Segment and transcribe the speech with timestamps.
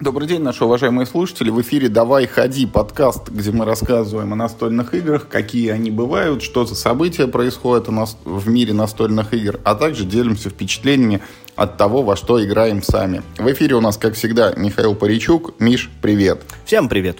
[0.00, 1.50] Добрый день, наши уважаемые слушатели.
[1.50, 6.64] В эфире «Давай, ходи» подкаст, где мы рассказываем о настольных играх, какие они бывают, что
[6.64, 7.86] за события происходят
[8.24, 11.20] в мире настольных игр, а также делимся впечатлениями
[11.54, 13.20] от того, во что играем сами.
[13.36, 15.52] В эфире у нас, как всегда, Михаил Паричук.
[15.58, 16.44] Миш, привет.
[16.64, 17.18] Всем привет.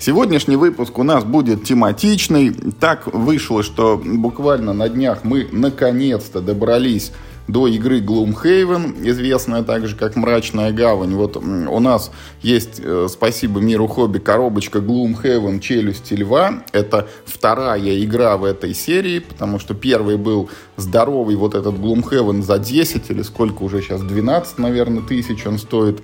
[0.00, 2.52] Сегодняшний выпуск у нас будет тематичный.
[2.80, 7.12] Так вышло, что буквально на днях мы наконец-то добрались
[7.48, 11.14] до игры Gloomhaven, известная также как Мрачная Гавань.
[11.14, 16.62] Вот у нас есть, э, спасибо миру хобби, коробочка Gloomhaven Челюсти Льва.
[16.72, 22.58] Это вторая игра в этой серии, потому что первый был здоровый вот этот Gloomhaven за
[22.58, 26.00] 10 или сколько уже сейчас, 12, наверное, тысяч он стоит.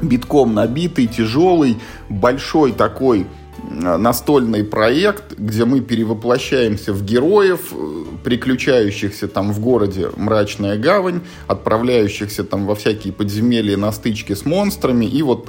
[0.00, 3.26] Битком набитый, тяжелый, большой такой
[3.70, 12.44] настольный проект, где мы перевоплощаемся в героев, э, приключающихся там в городе Мрачная Гавань, отправляющихся
[12.44, 15.04] там во всякие подземелья на стычки с монстрами.
[15.06, 15.48] И вот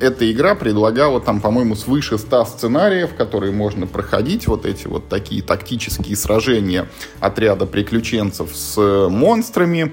[0.00, 5.42] эта игра предлагала там, по-моему, свыше 100 сценариев, которые можно проходить, вот эти вот такие
[5.42, 6.88] тактические сражения
[7.20, 9.92] отряда приключенцев с монстрами.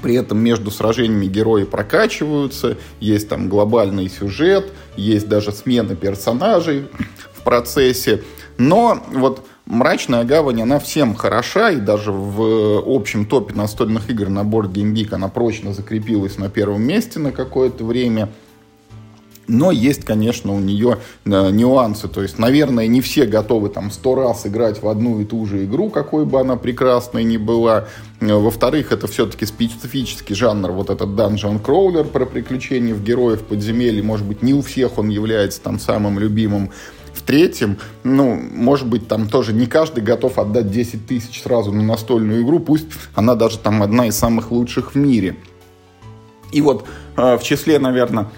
[0.00, 6.88] При этом между сражениями герои прокачиваются, есть там глобальный сюжет, есть даже смена персонажей
[7.34, 8.22] в процессе.
[8.58, 14.40] Но вот Мрачная гавань, она всем хороша, и даже в общем топе настольных игр на
[14.40, 18.28] Game Geek она прочно закрепилась на первом месте на какое-то время–
[19.52, 22.08] но есть, конечно, у нее э, нюансы.
[22.08, 25.64] То есть, наверное, не все готовы там сто раз играть в одну и ту же
[25.64, 27.86] игру, какой бы она прекрасной ни была.
[28.20, 34.02] Э, во-вторых, это все-таки специфический жанр, вот этот Dungeon Crawler про приключения в героев подземелья.
[34.02, 36.70] Может быть, не у всех он является там самым любимым.
[37.12, 42.42] В-третьем, ну, может быть, там тоже не каждый готов отдать 10 тысяч сразу на настольную
[42.42, 45.36] игру, пусть она даже там одна из самых лучших в мире.
[46.52, 46.86] И вот
[47.16, 48.28] э, в числе, наверное,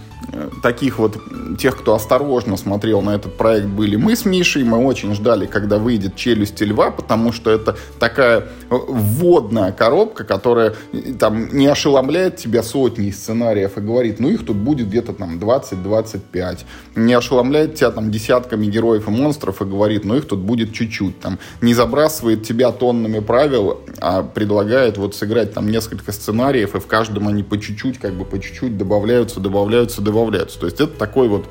[0.63, 1.19] таких вот
[1.59, 4.65] тех, кто осторожно смотрел на этот проект, были мы с Мишей.
[4.65, 10.75] Мы очень ждали, когда выйдет «Челюсти льва», потому что это такая вводная коробка, которая
[11.19, 16.61] там не ошеломляет тебя сотней сценариев и говорит, ну их тут будет где-то там 20-25.
[16.97, 21.21] Не ошеломляет тебя там десятками героев и монстров и говорит, ну их тут будет чуть-чуть.
[21.21, 26.87] Там не забрасывает тебя тоннами правил, а предлагает вот сыграть там несколько сценариев, и в
[26.87, 30.59] каждом они по чуть-чуть, как бы по чуть-чуть добавляются, добавляются, добавляются добавляются.
[30.61, 31.47] То есть это такой вот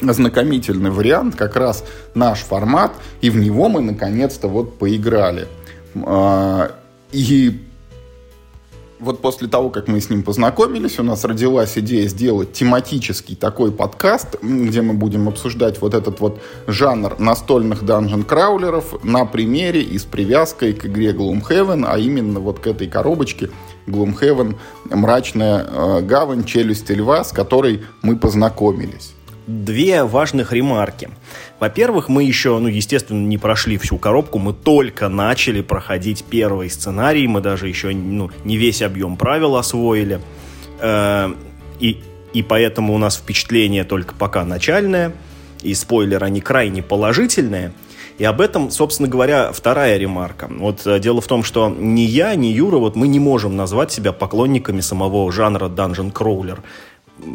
[0.00, 1.84] ознакомительный вариант, как раз
[2.14, 5.48] наш формат, и в него мы наконец-то вот поиграли.
[6.04, 6.70] А,
[7.12, 7.62] и
[8.98, 13.72] вот после того, как мы с ним познакомились, у нас родилась идея сделать тематический такой
[13.72, 20.04] подкаст, где мы будем обсуждать вот этот вот жанр настольных данжен-краулеров на примере и с
[20.04, 23.50] привязкой к игре Gloomhaven, а именно вот к этой коробочке
[23.86, 24.56] Gloomhaven
[24.90, 26.44] «Мрачная э, гавань.
[26.44, 29.16] Челюсти льва», с которой мы познакомились
[29.46, 31.08] две важных ремарки.
[31.60, 37.26] Во-первых, мы еще, ну, естественно, не прошли всю коробку, мы только начали проходить первый сценарий,
[37.28, 40.20] мы даже еще, ну, не весь объем правил освоили.
[40.80, 41.32] Э,
[41.78, 45.12] и, и поэтому у нас впечатление только пока начальное,
[45.62, 47.72] и спойлер, они крайне положительные.
[48.18, 50.48] И об этом, собственно говоря, вторая ремарка.
[50.50, 53.92] Вот э, дело в том, что ни я, ни Юра, вот мы не можем назвать
[53.92, 56.60] себя поклонниками самого жанра Dungeon Crawler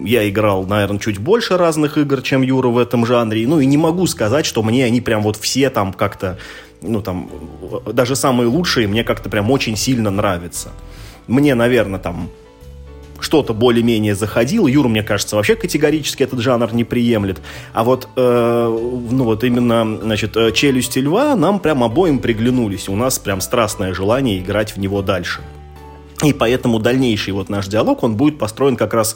[0.04, 3.48] я играл, наверное, чуть больше разных игр, чем Юра в этом жанре.
[3.48, 6.38] Ну и не могу сказать, что мне они прям вот все там как-то,
[6.82, 7.30] ну там,
[7.92, 10.70] даже самые лучшие мне как-то прям очень сильно нравятся.
[11.28, 12.30] Мне, наверное, там
[13.22, 14.68] что-то более-менее заходило.
[14.68, 17.42] Юра, мне кажется, вообще категорически этот жанр не приемлет.
[17.74, 18.68] А вот, э,
[19.12, 22.90] ну вот именно, значит, э, «Челюсти льва» нам прям обоим приглянулись.
[22.90, 25.42] У нас прям страстное желание играть в него дальше.
[26.24, 29.16] И поэтому дальнейший вот наш диалог, он будет построен как раз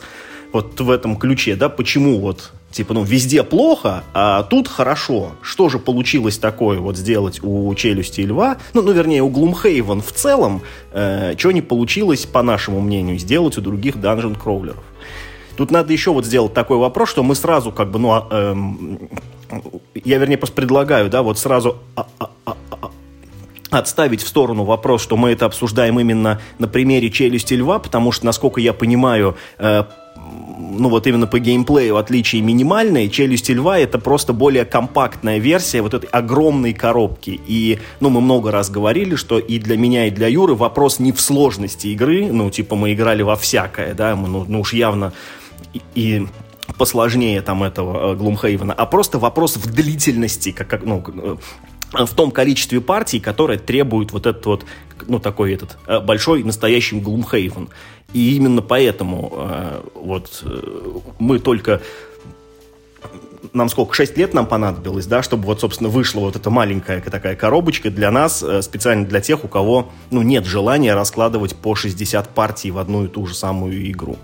[0.54, 5.32] вот в этом ключе, да, почему вот, типа, ну, везде плохо, а тут хорошо.
[5.42, 10.02] Что же получилось такое вот сделать у «Челюсти и льва», ну, ну вернее, у «Глумхейвен»
[10.02, 14.84] в целом, э, что не получилось, по нашему мнению, сделать у других данжен-кроулеров.
[15.56, 18.56] Тут надо еще вот сделать такой вопрос, что мы сразу как бы, ну, э,
[20.04, 22.92] я, вернее, просто предлагаю, да, вот сразу а, а, а,
[23.70, 28.26] отставить в сторону вопрос, что мы это обсуждаем именно на примере «Челюсти льва», потому что,
[28.26, 29.86] насколько я понимаю, э,
[30.58, 33.08] ну вот именно по геймплею отличие минимальное.
[33.08, 37.40] Челюсти льва это просто более компактная версия вот этой огромной коробки.
[37.48, 41.12] И, ну, мы много раз говорили, что и для меня, и для Юры вопрос не
[41.12, 42.32] в сложности игры.
[42.32, 45.14] Ну, типа, мы играли во всякое, да, мы, ну, ну уж явно
[45.74, 46.28] и, и
[46.78, 51.04] посложнее там этого Глумхейвена, а просто вопрос в длительности, как, как ну,
[51.98, 54.66] в том количестве партий, которое требует вот этот вот,
[55.08, 57.70] ну, такой этот э, большой настоящий Глумхейвен.
[58.14, 61.82] И именно поэтому э, вот э, мы только
[63.54, 67.36] нам сколько, 6 лет нам понадобилось, да, чтобы вот, собственно, вышла вот эта маленькая такая
[67.36, 72.72] коробочка для нас, специально для тех, у кого, ну, нет желания раскладывать по 60 партий
[72.72, 74.18] в одну и ту же самую игру.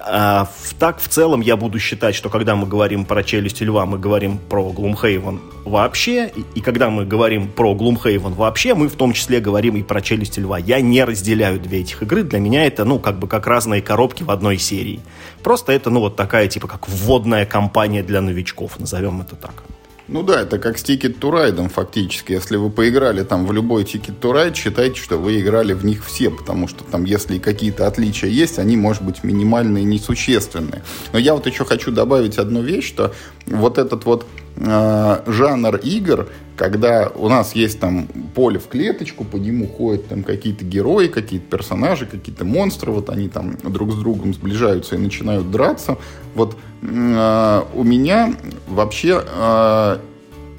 [0.00, 0.48] А,
[0.78, 4.38] так, в целом, я буду считать, что когда мы говорим про «Челюсть льва», мы говорим
[4.38, 9.40] про Глумхейвен вообще, и, и когда мы говорим про Глумхейвен вообще, мы в том числе
[9.40, 10.58] говорим и про «Челюсть льва».
[10.58, 14.22] Я не разделяю две этих игры, для меня это, ну, как бы как разные коробки
[14.22, 15.00] в одной серии.
[15.42, 19.64] Просто это, ну, вот такая, типа, как вводная кампания для новичков, назовем это так.
[20.08, 22.32] Ну да, это как с Ticket to Ride фактически.
[22.32, 26.02] Если вы поиграли там в любой Ticket to Ride, считайте, что вы играли в них
[26.02, 30.82] все, потому что там, если какие-то отличия есть, они, может быть, минимальные, несущественные.
[31.12, 33.12] Но я вот еще хочу добавить одну вещь, что
[33.46, 34.26] вот этот вот
[34.56, 36.28] э, жанр игр,
[36.58, 41.46] когда у нас есть там поле в клеточку, по нему ходят там какие-то герои, какие-то
[41.46, 45.98] персонажи, какие-то монстры, вот они там друг с другом сближаются и начинают драться.
[46.34, 48.34] Вот э, у меня
[48.66, 49.98] вообще э,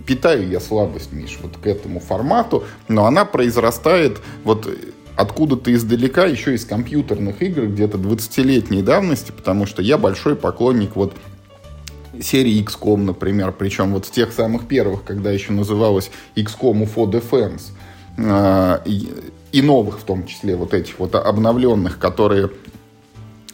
[0.07, 4.69] питаю я слабость, Миш, вот к этому формату, но она произрастает вот
[5.17, 11.13] откуда-то издалека, еще из компьютерных игр, где-то 20-летней давности, потому что я большой поклонник вот
[12.21, 17.71] серии XCOM, например, причем вот с тех самых первых, когда еще называлась XCOM UFO Defense,
[18.17, 18.79] э,
[19.51, 22.51] и новых в том числе, вот этих вот обновленных, которые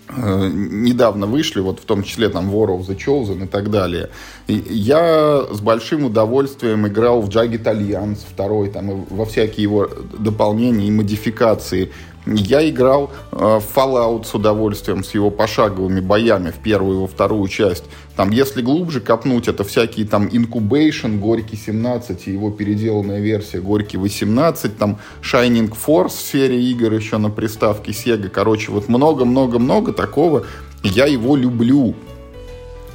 [0.10, 4.10] э, недавно вышли, вот в том числе там War of the Chosen и так далее.
[4.48, 9.90] И я с большим удовольствием играл в Jagged Alliance второй, там, и во всякие его
[10.18, 11.92] дополнения и модификации.
[12.26, 17.08] Я играл э, в Fallout с удовольствием, с его пошаговыми боями в первую и во
[17.08, 17.84] вторую часть.
[18.16, 23.98] Там, если глубже копнуть, это всякие там Incubation, Горький 17 и его переделанная версия Горький
[23.98, 28.30] 18, там Shining Force в сфере игр еще на приставке Sega.
[28.30, 30.46] Короче, вот много-много-много такого.
[30.82, 31.94] Я его люблю.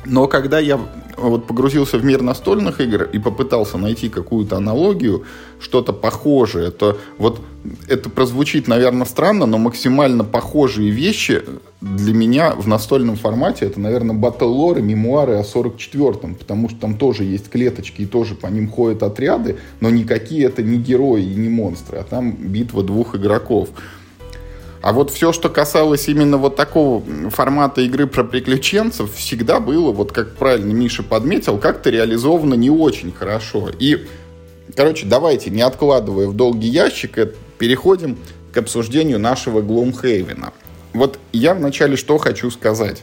[0.07, 0.81] Но когда я
[1.29, 5.25] вот погрузился в мир настольных игр и попытался найти какую-то аналогию,
[5.61, 7.41] что-то похожее, то вот
[7.89, 11.43] это прозвучит, наверное, странно, но максимально похожие вещи
[11.81, 17.25] для меня в настольном формате это, наверное, Lore, мемуары о 44-м, потому что там тоже
[17.25, 21.49] есть клеточки и тоже по ним ходят отряды, но никакие это не герои и не
[21.49, 23.69] монстры, а там битва двух игроков.
[24.83, 30.13] А вот все, что касалось именно вот такого формата игры про приключенцев, всегда было, вот
[30.13, 33.69] как правильно Миша подметил, как-то реализовано не очень хорошо.
[33.79, 34.07] И,
[34.75, 38.17] короче, давайте, не откладывая в долгий ящик, э, переходим
[38.53, 40.53] к обсуждению нашего Глумхейвена.
[40.95, 43.03] Вот я вначале что хочу сказать.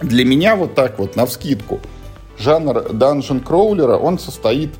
[0.00, 1.80] Для меня вот так вот, на вскидку,
[2.38, 4.70] жанр данжен кроулера, он состоит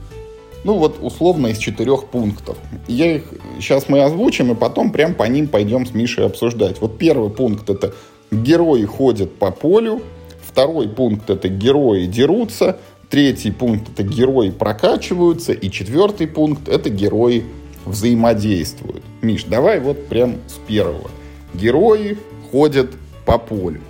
[0.66, 2.58] ну вот условно из четырех пунктов.
[2.88, 3.22] Я их
[3.60, 6.80] сейчас мы озвучим, и потом прям по ним пойдем с Мишей обсуждать.
[6.80, 7.94] Вот первый пункт это
[8.32, 10.02] герои ходят по полю,
[10.42, 17.44] второй пункт это герои дерутся, третий пункт это герои прокачиваются, и четвертый пункт это герои
[17.84, 19.04] взаимодействуют.
[19.22, 21.10] Миш, давай вот прям с первого.
[21.54, 22.18] Герои
[22.50, 22.90] ходят
[23.24, 23.80] по полю.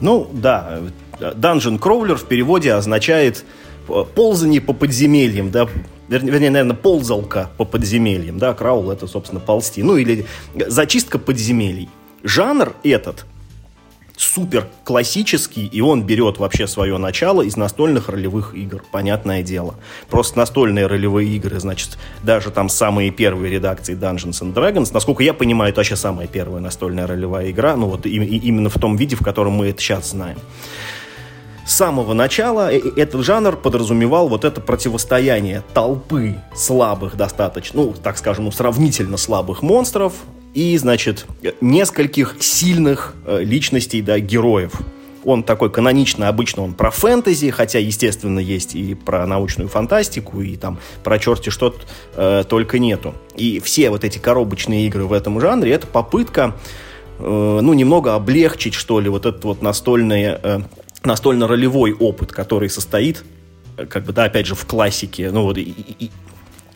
[0.00, 0.80] Ну да,
[1.20, 3.44] Dungeon Crawler в переводе означает
[4.14, 5.68] ползание по подземельям, да,
[6.08, 11.88] вернее, наверное, ползалка по подземельям, да, краул это, собственно, ползти, ну или зачистка подземелий.
[12.22, 13.26] Жанр этот
[14.16, 19.74] супер классический, и он берет вообще свое начало из настольных ролевых игр, понятное дело.
[20.08, 25.34] Просто настольные ролевые игры, значит, даже там самые первые редакции Dungeons and Dragons, насколько я
[25.34, 28.96] понимаю, это вообще самая первая настольная ролевая игра, ну вот и, и, именно в том
[28.96, 30.38] виде, в котором мы это сейчас знаем
[31.66, 38.44] с самого начала этот жанр подразумевал вот это противостояние толпы слабых достаточно, ну, так скажем,
[38.44, 40.12] ну, сравнительно слабых монстров
[40.52, 41.26] и, значит,
[41.60, 44.72] нескольких сильных э, личностей, да, героев.
[45.24, 50.56] Он такой канонично, обычно он про фэнтези, хотя, естественно, есть и про научную фантастику, и
[50.56, 51.74] там про черти что
[52.14, 53.14] э, только нету.
[53.36, 56.54] И все вот эти коробочные игры в этом жанре, это попытка,
[57.18, 57.22] э,
[57.62, 60.60] ну, немного облегчить, что ли, вот этот вот настольное э,
[61.04, 63.24] настольно-ролевой опыт, который состоит,
[63.76, 66.10] э, как бы, да, опять же, в классике, ну вот, и, и,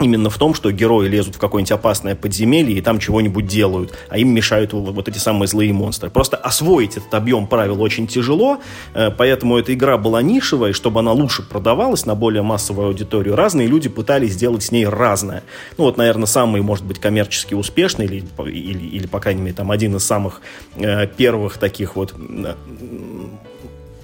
[0.01, 4.19] именно в том, что герои лезут в какое-нибудь опасное подземелье и там чего-нибудь делают, а
[4.19, 6.11] им мешают вот, вот эти самые злые монстры.
[6.11, 8.59] Просто освоить этот объем правил очень тяжело,
[8.95, 13.35] э, поэтому эта игра была нишевая, и чтобы она лучше продавалась на более массовую аудиторию,
[13.35, 15.43] разные люди пытались сделать с ней разное.
[15.77, 19.71] Ну вот, наверное, самый, может быть, коммерчески успешный или, или, или по крайней мере, там
[19.71, 20.41] один из самых
[20.77, 22.15] э, первых таких вот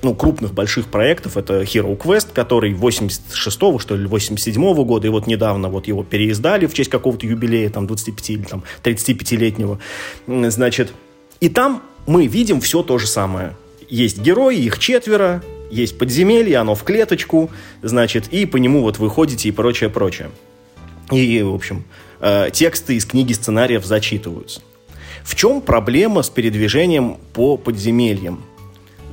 [0.05, 1.37] ну, крупных больших проектов.
[1.37, 6.67] Это Hero Quest, который 86-го, что ли, 87-го года, и вот недавно вот его переиздали
[6.67, 9.79] в честь какого-то юбилея, там, 25 или там 35-летнего.
[10.27, 10.93] Значит,
[11.41, 13.57] и там мы видим все то же самое.
[13.89, 17.51] Есть герои, их четверо, есть подземелье, оно в клеточку,
[17.83, 20.31] значит, и по нему вот выходите и прочее, прочее.
[21.11, 21.85] И, в общем,
[22.21, 24.63] э, тексты из книги сценариев зачитываются.
[25.23, 28.45] В чем проблема с передвижением по подземельям?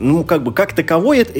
[0.01, 1.39] Ну, как бы, как таковой это,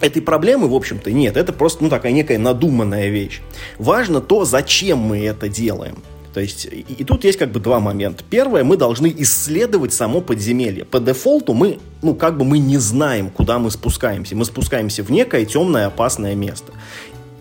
[0.00, 1.36] этой проблемы, в общем-то, нет.
[1.36, 3.40] Это просто, ну, такая некая надуманная вещь.
[3.78, 5.98] Важно то, зачем мы это делаем.
[6.34, 8.24] То есть, и, и тут есть как бы два момента.
[8.28, 10.84] Первое, мы должны исследовать само подземелье.
[10.84, 14.34] По дефолту мы, ну, как бы мы не знаем, куда мы спускаемся.
[14.34, 16.72] Мы спускаемся в некое темное опасное место.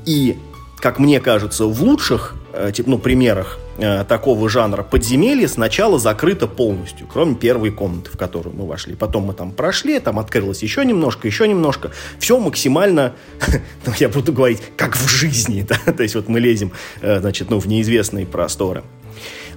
[0.05, 0.37] И,
[0.81, 7.07] как мне кажется, в лучших, э, ну, примерах э, такого жанра подземелье сначала закрыто полностью,
[7.07, 8.95] кроме первой комнаты, в которую мы вошли.
[8.95, 11.91] Потом мы там прошли, там открылось еще немножко, еще немножко.
[12.19, 13.13] Все максимально,
[13.85, 15.61] ну, я буду говорить, как в жизни?
[15.85, 16.71] То есть вот мы лезем,
[17.01, 18.83] э, значит, ну, в неизвестные просторы.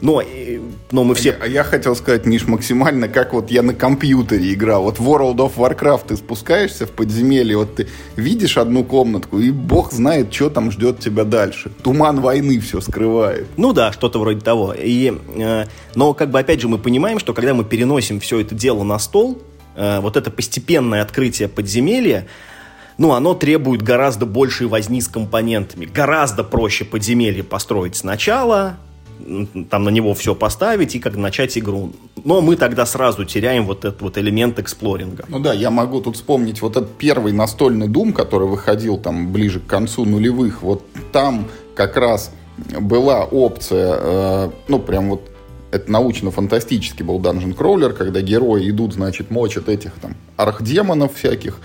[0.01, 0.23] Но,
[0.91, 1.37] но мы все...
[1.41, 4.85] А я, я хотел сказать, Миш, максимально, как вот я на компьютере играл.
[4.85, 9.51] Вот в World of Warcraft ты спускаешься в подземелье, вот ты видишь одну комнатку, и
[9.51, 11.71] бог знает, что там ждет тебя дальше.
[11.83, 13.47] Туман войны все скрывает.
[13.57, 14.75] Ну да, что-то вроде того.
[14.77, 18.55] И, э, но как бы опять же мы понимаем, что когда мы переносим все это
[18.55, 19.43] дело на стол,
[19.77, 22.27] э, вот это постепенное открытие подземелья,
[22.97, 25.87] ну, оно требует гораздо большей возни с компонентами.
[25.87, 28.77] Гораздо проще подземелье построить сначала,
[29.71, 31.93] там на него все поставить и как начать игру.
[32.25, 35.25] Но мы тогда сразу теряем вот этот вот элемент эксплоринга.
[35.29, 39.61] Ну да, я могу тут вспомнить вот этот первый настольный Doom, который выходил там ближе
[39.61, 40.63] к концу нулевых.
[40.63, 42.33] Вот там как раз
[42.79, 45.31] была опция, э, ну прям вот
[45.71, 51.59] это научно-фантастический был Dungeon Crawler, когда герои идут, значит, мочат этих там архдемонов всяких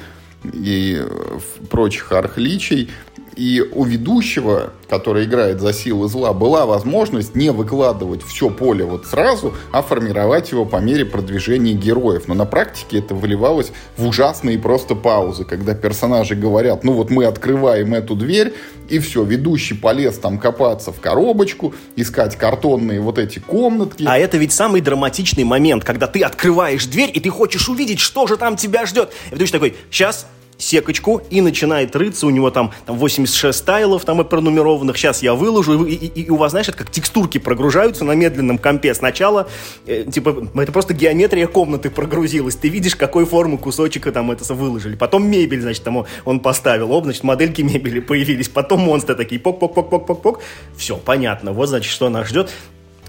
[0.44, 1.40] и э,
[1.70, 2.90] прочих архличей,
[3.36, 9.06] и у ведущего, который играет за силы зла, была возможность не выкладывать все поле вот
[9.06, 12.28] сразу, а формировать его по мере продвижения героев.
[12.28, 17.26] Но на практике это выливалось в ужасные просто паузы, когда персонажи говорят, ну вот мы
[17.26, 18.54] открываем эту дверь,
[18.90, 24.04] и все, ведущий полез там копаться в коробочку, искать картонные вот эти комнатки.
[24.08, 28.28] А это ведь самый драматичный момент, когда ты открываешь дверь, и ты хочешь увидеть, что
[28.28, 29.12] же там тебя ждет.
[29.32, 30.26] И ведущий такой, сейчас
[30.60, 35.34] секочку и начинает рыться, у него там, там 86 тайлов там и пронумерованных, сейчас я
[35.34, 38.94] выложу, и, и, и у вас, знаешь, это как текстурки прогружаются на медленном компе.
[38.94, 39.50] Сначала,
[39.88, 44.96] э, типа, это просто геометрия комнаты прогрузилась, ты видишь, какой формы кусочек там это выложили.
[44.96, 50.42] Потом мебель, значит, там он поставил, оп, значит, модельки мебели появились, потом монстры такие, пок-пок-пок-пок-пок-пок,
[50.76, 52.50] все, понятно, вот, значит, что нас ждет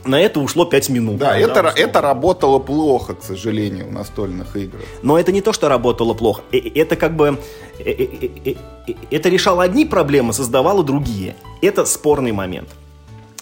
[0.04, 1.18] на это ушло 5 минут.
[1.18, 4.82] Да, это, это работало плохо, к сожалению, в настольных играх.
[5.02, 6.42] Но это не то, что работало плохо.
[6.52, 7.38] Э, э, это как бы...
[7.78, 8.54] Э,
[9.10, 11.36] это решало одни проблемы, создавало другие.
[11.62, 12.68] Это спорный момент.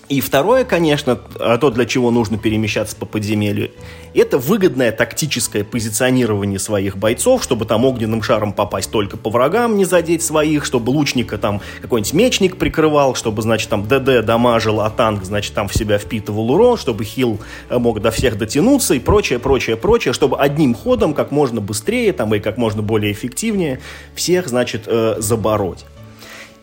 [0.09, 3.71] И второе, конечно, а то, для чего нужно перемещаться по подземелью,
[4.15, 9.85] это выгодное тактическое позиционирование своих бойцов, чтобы там огненным шаром попасть только по врагам, не
[9.85, 15.25] задеть своих, чтобы лучника там какой-нибудь мечник прикрывал, чтобы, значит, там ДД дамажил, а танк,
[15.25, 17.39] значит, там в себя впитывал урон, чтобы хил
[17.69, 22.15] э, мог до всех дотянуться и прочее, прочее, прочее, чтобы одним ходом как можно быстрее
[22.15, 23.81] там и как можно более эффективнее
[24.15, 25.85] всех, значит, э, забороть.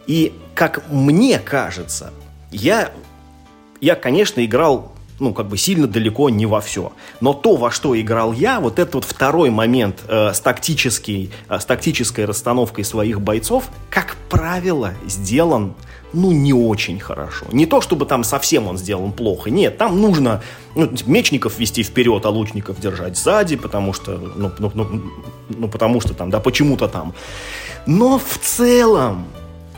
[0.08, 2.12] И, как мне кажется,
[2.52, 2.92] я
[3.82, 6.92] я, конечно, играл ну, как бы сильно далеко не во все.
[7.22, 11.60] Но то, во что играл я, вот этот вот второй момент э, с, тактической, э,
[11.60, 15.74] с тактической расстановкой своих бойцов, как правило, сделан,
[16.14, 17.46] ну, не очень хорошо.
[17.52, 20.42] Не то, чтобы там совсем он сделан плохо, нет, там нужно
[20.76, 25.02] ну, мечников вести вперед, а лучников держать сзади, потому что, ну, ну, ну,
[25.50, 27.14] ну потому что там, да, почему-то там.
[27.86, 29.26] Но в целом,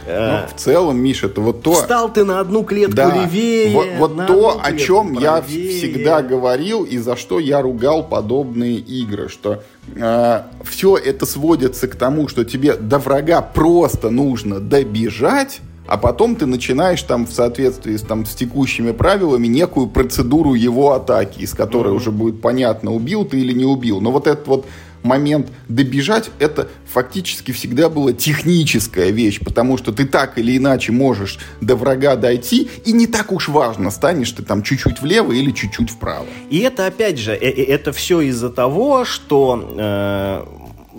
[0.07, 1.73] ну, в целом, Миша, это вот то...
[1.73, 3.73] Встал ты на одну клетку да, левее.
[3.73, 5.21] Вот, вот то, о чем правее.
[5.21, 9.63] я всегда говорил и за что я ругал подобные игры, что
[9.95, 16.35] э, все это сводится к тому, что тебе до врага просто нужно добежать, а потом
[16.35, 21.53] ты начинаешь там в соответствии с, там, с текущими правилами некую процедуру его атаки, из
[21.53, 21.97] которой mm-hmm.
[21.97, 24.01] уже будет понятно, убил ты или не убил.
[24.01, 24.65] Но вот этот вот
[25.07, 31.39] момент добежать, это фактически всегда была техническая вещь, потому что ты так или иначе можешь
[31.61, 35.89] до врага дойти, и не так уж важно, станешь ты там чуть-чуть влево или чуть-чуть
[35.89, 36.27] вправо.
[36.49, 40.45] И это, опять же, э, э, это все из-за того, что э,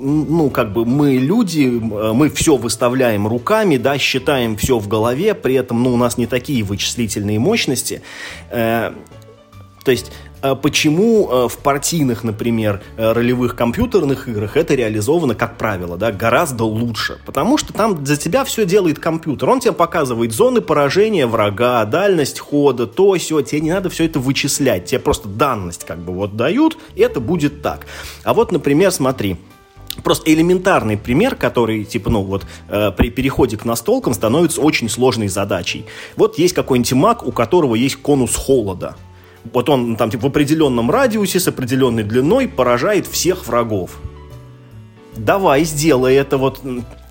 [0.00, 5.54] ну, как бы мы люди, мы все выставляем руками, да, считаем все в голове, при
[5.54, 8.02] этом, ну, у нас не такие вычислительные мощности
[9.88, 15.56] То есть э, почему э, в партийных, например, э, ролевых компьютерных играх это реализовано, как
[15.58, 17.18] правило, да, гораздо лучше?
[17.26, 19.48] Потому что там за тебя все делает компьютер.
[19.50, 23.40] Он тебе показывает зоны поражения врага, дальность хода, то, все.
[23.42, 24.86] Тебе не надо все это вычислять.
[24.86, 27.86] Тебе просто данность как бы вот дают, и это будет так.
[28.24, 29.36] А вот, например, смотри,
[30.04, 35.26] Просто элементарный пример, который, типа, ну вот, э, при переходе к настолкам становится очень сложной
[35.26, 35.86] задачей.
[36.16, 38.94] Вот есть какой-нибудь маг, у которого есть конус холода.
[39.52, 43.98] Вот он там, типа, в определенном радиусе с определенной длиной поражает всех врагов.
[45.16, 46.60] Давай, сделай это вот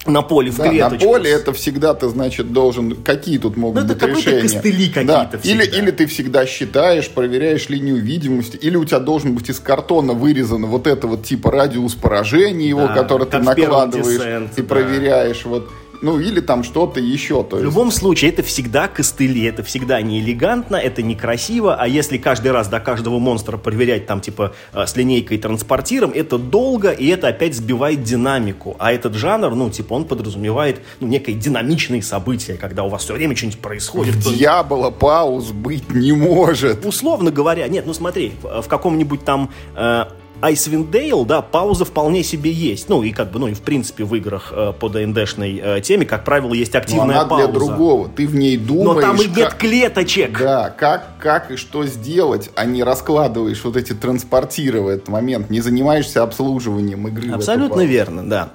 [0.07, 1.05] на поле в да, клеточку.
[1.05, 2.96] На поле это всегда ты, значит, должен...
[3.03, 4.41] Какие тут могут ну, быть это решения?
[4.41, 5.39] костыли какие-то да.
[5.43, 10.13] или, или ты всегда считаешь, проверяешь линию видимости, или у тебя должен быть из картона
[10.13, 14.67] вырезан вот это вот типа радиус поражения его, да, который ты накладываешь десент, и да.
[14.67, 15.46] проверяешь.
[15.46, 15.69] Вот
[16.01, 17.44] ну или там что-то еще.
[17.44, 17.62] То есть...
[17.62, 22.51] В любом случае, это всегда костыли, это всегда не элегантно, это некрасиво, а если каждый
[22.51, 27.27] раз до каждого монстра проверять там типа э, с линейкой транспортиром, это долго, и это
[27.27, 28.75] опять сбивает динамику.
[28.80, 33.13] А этот жанр, ну типа он подразумевает ну, некое динамичные события, когда у вас все
[33.13, 34.16] время что-нибудь происходит.
[34.16, 36.86] В Дьявола пауз быть не может.
[36.86, 40.06] Условно говоря, нет, ну смотри, в, в каком-нибудь там э,
[40.41, 42.89] Icewind Dale, да, пауза вполне себе есть.
[42.89, 46.06] Ну, и как бы, ну, и в принципе в играх э, по ДНДшной э, теме,
[46.06, 47.48] как правило, есть активная Но она пауза.
[47.48, 48.10] для другого.
[48.10, 48.96] Ты в ней думаешь...
[48.96, 49.58] Но там и нет как...
[49.58, 50.39] клеточек.
[50.39, 55.62] Да, как, как и что сделать, а не раскладываешь вот эти транспортиры этот момент, не
[55.62, 57.32] занимаешься обслуживанием игры.
[57.32, 58.50] Абсолютно верно, да.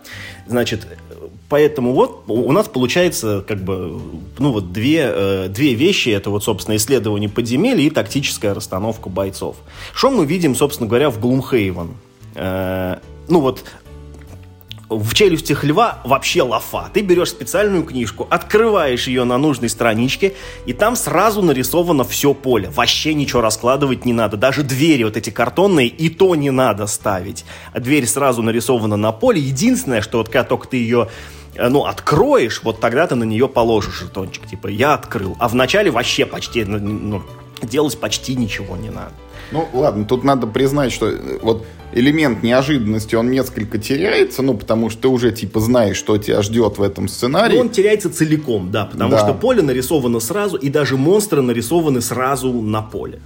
[0.47, 0.87] Значит,
[1.53, 4.01] Поэтому вот у нас получается как бы,
[4.39, 6.09] ну вот две, э, две вещи.
[6.09, 9.57] Это вот, собственно, исследование подземелья и тактическая расстановка бойцов.
[9.93, 11.91] Что мы видим, собственно говоря, в Глумхейвен?
[12.37, 13.65] Э, ну вот
[14.89, 16.89] в челюстях льва вообще лафа.
[16.95, 20.33] Ты берешь специальную книжку, открываешь ее на нужной страничке,
[20.65, 22.71] и там сразу нарисовано все поле.
[22.71, 24.39] Вообще ничего раскладывать не надо.
[24.39, 27.45] Даже двери вот эти картонные, и то не надо ставить.
[27.75, 29.39] А дверь сразу нарисована на поле.
[29.39, 31.09] Единственное, что вот когда только ты ее
[31.57, 35.37] ну, откроешь, вот тогда ты на нее положишь жетончик, типа, я открыл.
[35.39, 37.23] А вначале вообще почти, ну, ну,
[37.63, 39.13] делать почти ничего не надо.
[39.51, 44.88] Ну, ладно, тут надо признать, что э, вот элемент неожиданности, он несколько теряется, ну, потому
[44.88, 47.57] что ты уже, типа, знаешь, что тебя ждет в этом сценарии.
[47.57, 49.19] Ну, он теряется целиком, да, потому да.
[49.19, 53.21] что поле нарисовано сразу, и даже монстры нарисованы сразу на поле.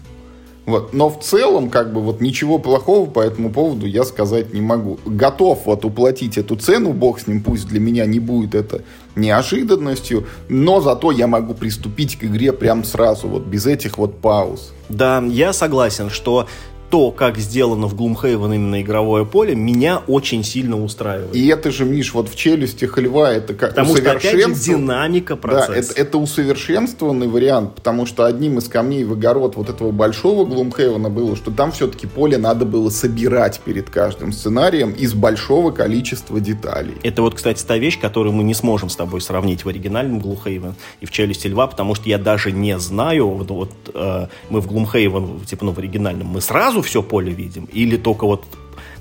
[0.67, 0.93] Вот.
[0.93, 4.99] Но в целом, как бы, вот ничего плохого по этому поводу я сказать не могу.
[5.07, 8.83] Готов вот уплатить эту цену, бог с ним, пусть для меня не будет это
[9.15, 14.73] неожиданностью, но зато я могу приступить к игре прям сразу, вот без этих вот пауз.
[14.89, 16.47] Да, я согласен, что
[16.91, 21.35] то, как сделано в Gloomhaven именно игровое поле, меня очень сильно устраивает.
[21.35, 25.37] И это же, Миш, вот в челюстях льва, это как Потому что, опять же, динамика
[25.37, 25.95] процесса.
[25.95, 30.47] Да, это, это усовершенствованный вариант, потому что одним из камней в огород вот этого большого
[30.47, 36.41] Gloomhaven было, что там все-таки поле надо было собирать перед каждым сценарием из большого количества
[36.41, 36.95] деталей.
[37.03, 40.75] Это вот, кстати, та вещь, которую мы не сможем с тобой сравнить в оригинальном Gloomhaven
[41.01, 44.67] и в Челюсти льва, потому что я даже не знаю, вот, вот э, мы в
[44.71, 47.69] Gloomhaven, типа, ну, в оригинальном, мы сразу сразу все поле видим?
[47.73, 48.45] Или только вот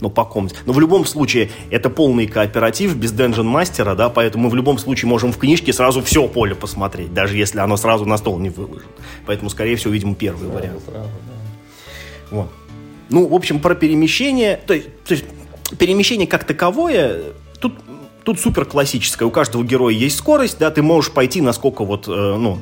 [0.02, 0.56] ну, по комнате.
[0.66, 4.78] Но в любом случае, это полный кооператив без Dungeon мастера, да, поэтому мы в любом
[4.78, 8.50] случае можем в книжке сразу все поле посмотреть, даже если оно сразу на стол не
[8.50, 8.92] выложено.
[9.26, 10.84] Поэтому, скорее всего, видим первый сразу, вариант.
[10.86, 12.36] Сразу, да.
[12.36, 12.50] Вот.
[13.10, 15.26] Ну, в общем, про перемещение, то есть, то есть
[15.80, 17.22] перемещение как таковое,
[17.62, 17.74] тут,
[18.24, 19.28] тут супер классическое.
[19.28, 22.60] У каждого героя есть скорость, да, ты можешь пойти насколько вот, э, ну,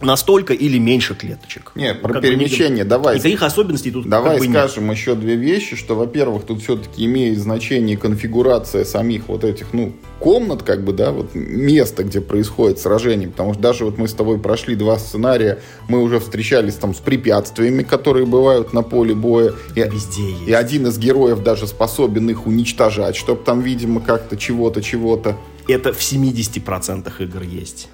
[0.00, 1.72] настолько или меньше клеточек.
[1.74, 3.16] Нет, про как перемещение бы, давай.
[3.16, 4.96] Никаких особенностей тут Давай как бы скажем нет.
[4.96, 10.62] еще две вещи, что, во-первых, тут все-таки имеет значение конфигурация самих вот этих, ну, комнат,
[10.62, 14.38] как бы, да, вот место, где происходит сражение, потому что даже вот мы с тобой
[14.38, 19.52] прошли два сценария, мы уже встречались там с препятствиями, которые бывают на поле боя.
[19.74, 20.48] И, Везде есть.
[20.48, 25.36] И один из героев даже способен их уничтожать, чтобы там, видимо, как-то чего-то, чего-то.
[25.68, 27.88] Это в 70% игр есть.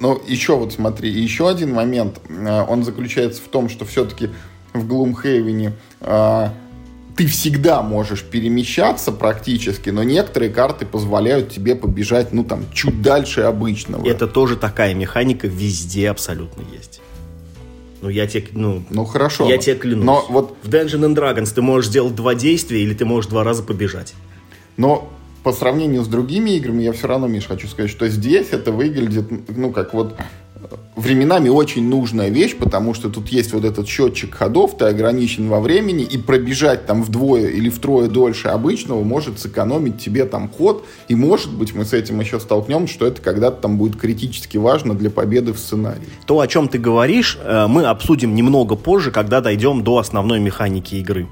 [0.00, 4.30] Ну, еще вот смотри, еще один момент, э, он заключается в том, что все-таки
[4.72, 6.48] в Глумхейвене э,
[7.16, 13.42] ты всегда можешь перемещаться практически, но некоторые карты позволяют тебе побежать, ну, там, чуть дальше
[13.42, 14.08] обычного.
[14.08, 17.02] Это тоже такая механика везде абсолютно есть.
[18.00, 19.46] Ну, я тебе, ну, ну хорошо.
[19.50, 20.04] Я тебе клянусь.
[20.06, 20.56] Но вот...
[20.62, 24.14] В Dungeons and Dragons ты можешь сделать два действия, или ты можешь два раза побежать.
[24.78, 25.10] Но
[25.42, 29.26] по сравнению с другими играми, я все равно, Миш, хочу сказать, что здесь это выглядит,
[29.48, 30.14] ну, как вот
[30.96, 35.60] временами очень нужная вещь, потому что тут есть вот этот счетчик ходов, ты ограничен во
[35.60, 41.14] времени, и пробежать там вдвое или втрое дольше обычного может сэкономить тебе там ход, и
[41.14, 45.10] может быть мы с этим еще столкнемся, что это когда-то там будет критически важно для
[45.10, 46.00] победы в сценарии.
[46.26, 50.96] То, о чем ты говоришь, э, мы обсудим немного позже, когда дойдем до основной механики
[50.96, 51.28] игры.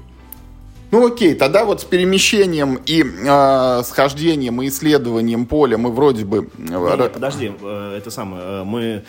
[0.91, 6.49] Ну окей, тогда вот с перемещением и э, схождением и исследованием поля мы вроде бы...
[6.57, 9.03] Не, не, подожди, э, это самое, мы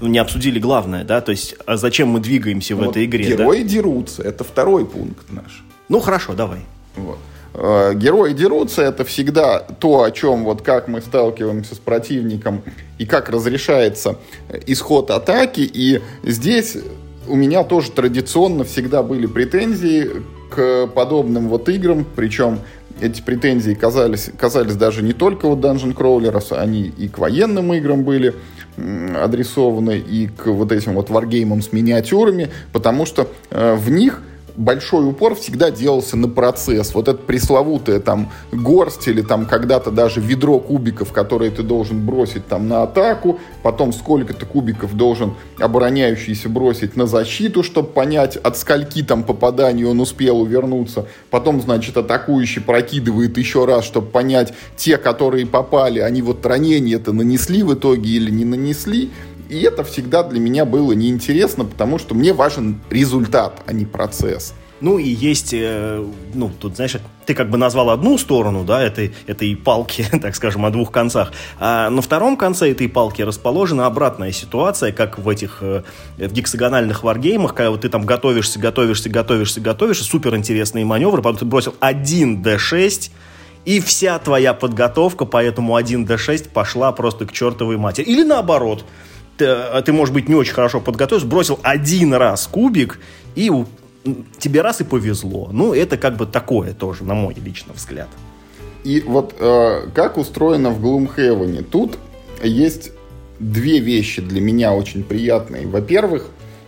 [0.00, 3.24] ну, не обсудили главное, да, то есть а зачем мы двигаемся в ну, этой игре.
[3.24, 3.68] Герои да?
[3.68, 5.62] дерутся, это второй пункт наш.
[5.90, 6.60] Ну хорошо, давай.
[6.96, 7.18] Вот.
[7.52, 12.62] Э, герои дерутся, это всегда то, о чем вот как мы сталкиваемся с противником
[12.96, 14.16] и как разрешается
[14.66, 15.60] исход атаки.
[15.60, 16.78] И здесь
[17.28, 20.10] у меня тоже традиционно всегда были претензии
[20.50, 22.60] к подобным вот играм, причем
[23.00, 28.02] эти претензии казались, казались даже не только у Dungeon Crawlers, они и к военным играм
[28.02, 28.34] были
[28.76, 34.22] адресованы, и к вот этим вот варгеймам с миниатюрами, потому что э, в них
[34.56, 36.94] большой упор всегда делался на процесс.
[36.94, 42.46] Вот это пресловутое там горсть или там когда-то даже ведро кубиков, которые ты должен бросить
[42.46, 49.02] там на атаку, потом сколько-то кубиков должен обороняющийся бросить на защиту, чтобы понять, от скольки
[49.02, 51.06] там попаданий он успел увернуться.
[51.30, 57.12] Потом, значит, атакующий прокидывает еще раз, чтобы понять, те, которые попали, они вот ранения это
[57.12, 59.10] нанесли в итоге или не нанесли.
[59.50, 64.54] И это всегда для меня было неинтересно, потому что мне важен результат, а не процесс.
[64.80, 66.02] Ну и есть, э,
[66.34, 70.64] ну, тут, знаешь, ты как бы назвал одну сторону, да, этой, этой палки, так скажем,
[70.64, 71.32] о двух концах.
[71.58, 75.82] А на втором конце этой палки расположена обратная ситуация, как в этих, э,
[76.16, 81.38] в гексагональных варгеймах, когда вот ты там готовишься, готовишься, готовишься, готовишься, супер интересные маневры, потом
[81.38, 83.10] ты бросил 1 d6,
[83.64, 88.04] и вся твоя подготовка по этому 1 d6 пошла просто к чертовой матери.
[88.06, 88.86] Или наоборот,
[89.40, 92.98] ты, а ты, может быть, не очень хорошо подготовился, бросил один раз кубик,
[93.34, 93.50] и
[94.38, 95.48] тебе раз и повезло.
[95.50, 98.08] Ну, это как бы такое тоже, на мой личный взгляд.
[98.84, 101.62] И вот э, как устроено в Gloomhaven?
[101.62, 101.98] Тут
[102.42, 102.92] есть
[103.38, 105.66] две вещи для меня очень приятные.
[105.66, 106.26] Во-первых,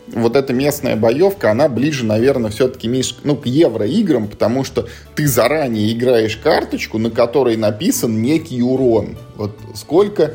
[0.09, 5.27] вот эта местная боевка, она ближе, наверное, все-таки Миш, ну, к евроиграм, потому что ты
[5.27, 9.17] заранее играешь карточку, на которой написан некий урон.
[9.37, 10.35] Вот сколько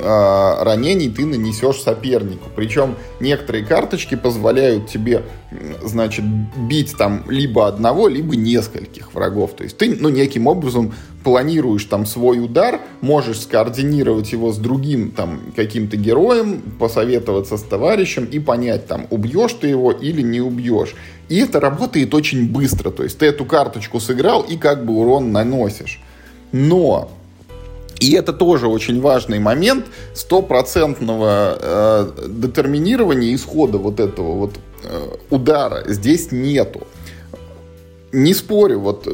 [0.00, 2.48] ранений ты нанесешь сопернику.
[2.54, 5.22] Причем некоторые карточки позволяют тебе,
[5.82, 6.24] значит,
[6.68, 9.54] бить там либо одного, либо нескольких врагов.
[9.56, 10.92] То есть ты, ну, неким образом
[11.24, 18.26] планируешь там свой удар, можешь скоординировать его с другим там каким-то героем, посоветоваться с товарищем
[18.26, 20.94] и понять там, убьешь ты его или не убьешь.
[21.28, 22.90] И это работает очень быстро.
[22.90, 26.00] То есть ты эту карточку сыграл и как бы урон наносишь.
[26.52, 27.10] Но
[28.00, 34.54] и это тоже очень важный момент стопроцентного э, детерминирования исхода вот этого вот
[34.84, 36.86] э, удара здесь нету.
[38.12, 39.08] Не спорю, вот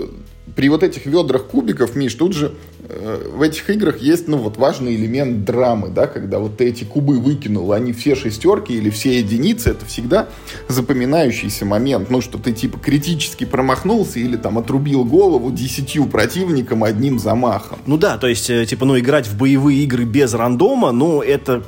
[0.57, 2.53] при вот этих ведрах кубиков, Миш, тут же
[2.89, 6.85] э, в этих играх есть, ну, вот важный элемент драмы, да, когда вот ты эти
[6.85, 10.29] кубы выкинул, они все шестерки или все единицы, это всегда
[10.69, 17.19] запоминающийся момент, ну, что ты, типа, критически промахнулся или, там, отрубил голову десятью противникам одним
[17.19, 17.79] замахом.
[17.87, 21.63] Ну да, то есть, э, типа, ну, играть в боевые игры без рандома, ну, это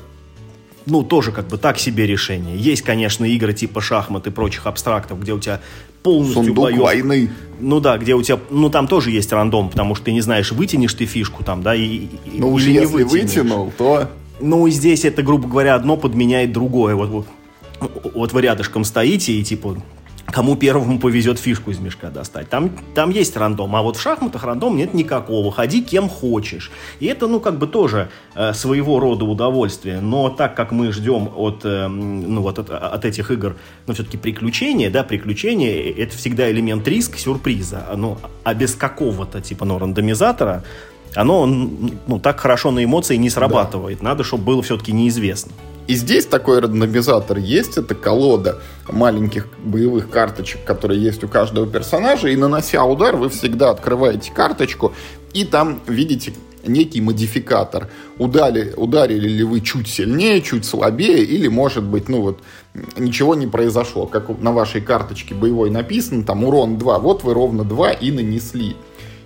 [0.87, 2.59] ну, тоже как бы так себе решение.
[2.59, 5.61] Есть, конечно, игры типа шахмат и прочих абстрактов, где у тебя
[6.05, 6.81] полностью Сундук боев.
[6.81, 7.31] войны.
[7.59, 10.53] Ну да, где у тебя, ну там тоже есть рандом, потому что ты не знаешь,
[10.53, 13.11] вытянешь ты фишку там, да, и, ну, уж если вытянешь.
[13.11, 14.11] вытянул, то...
[14.41, 16.95] Ну, здесь это, грубо говоря, одно подменяет другое.
[16.95, 17.27] Вот, вот,
[18.15, 19.77] вот вы рядышком стоите и типа
[20.27, 22.49] кому первому повезет фишку из мешка достать.
[22.49, 25.53] Там, там есть рандом, а вот в шахматах рандом нет никакого.
[25.53, 26.71] Ходи кем хочешь.
[27.01, 30.01] И это, ну, как бы тоже э, своего рода удовольствие.
[30.01, 33.57] Но так как мы ждем от, э, ну, вот от, от этих игр,
[33.87, 37.87] ну, все-таки приключения, да, приключения, это всегда элемент риска, сюрприза.
[37.97, 40.65] Ну, а без какого-то, типа, ну, рандомизатора,
[41.15, 43.99] оно, ну, так хорошо на эмоции не срабатывает.
[43.99, 44.05] Да.
[44.05, 45.53] Надо, чтобы было все-таки неизвестно.
[45.87, 52.29] И здесь такой рандомизатор есть, это колода маленьких боевых карточек, которые есть у каждого персонажа,
[52.29, 54.95] и нанося удар, вы всегда открываете карточку,
[55.35, 56.33] и там видите
[56.67, 57.91] некий модификатор.
[58.19, 62.41] Удали, ударили ли вы чуть сильнее, чуть слабее, или, может быть, ну вот,
[62.97, 64.07] ничего не произошло.
[64.07, 68.77] Как на вашей карточке боевой написано, там урон 2, вот вы ровно 2 и нанесли.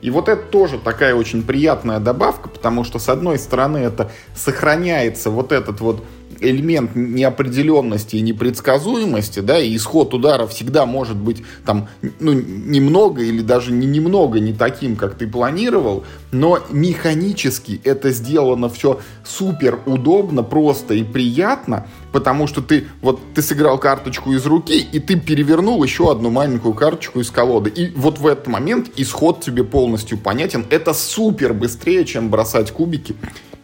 [0.01, 5.31] И вот это тоже такая очень приятная добавка, потому что, с одной стороны, это сохраняется
[5.31, 6.05] вот этот вот
[6.41, 11.89] элемент неопределенности и непредсказуемости, да, и исход удара всегда может быть там,
[12.21, 18.69] ну, немного или даже не немного не таким, как ты планировал, но механически это сделано
[18.69, 24.79] все супер удобно, просто и приятно, потому что ты вот ты сыграл карточку из руки,
[24.79, 27.71] и ты перевернул еще одну маленькую карточку из колоды.
[27.71, 30.67] И вот в этот момент исход тебе полностью понятен.
[30.71, 33.15] Это супер быстрее, чем бросать кубики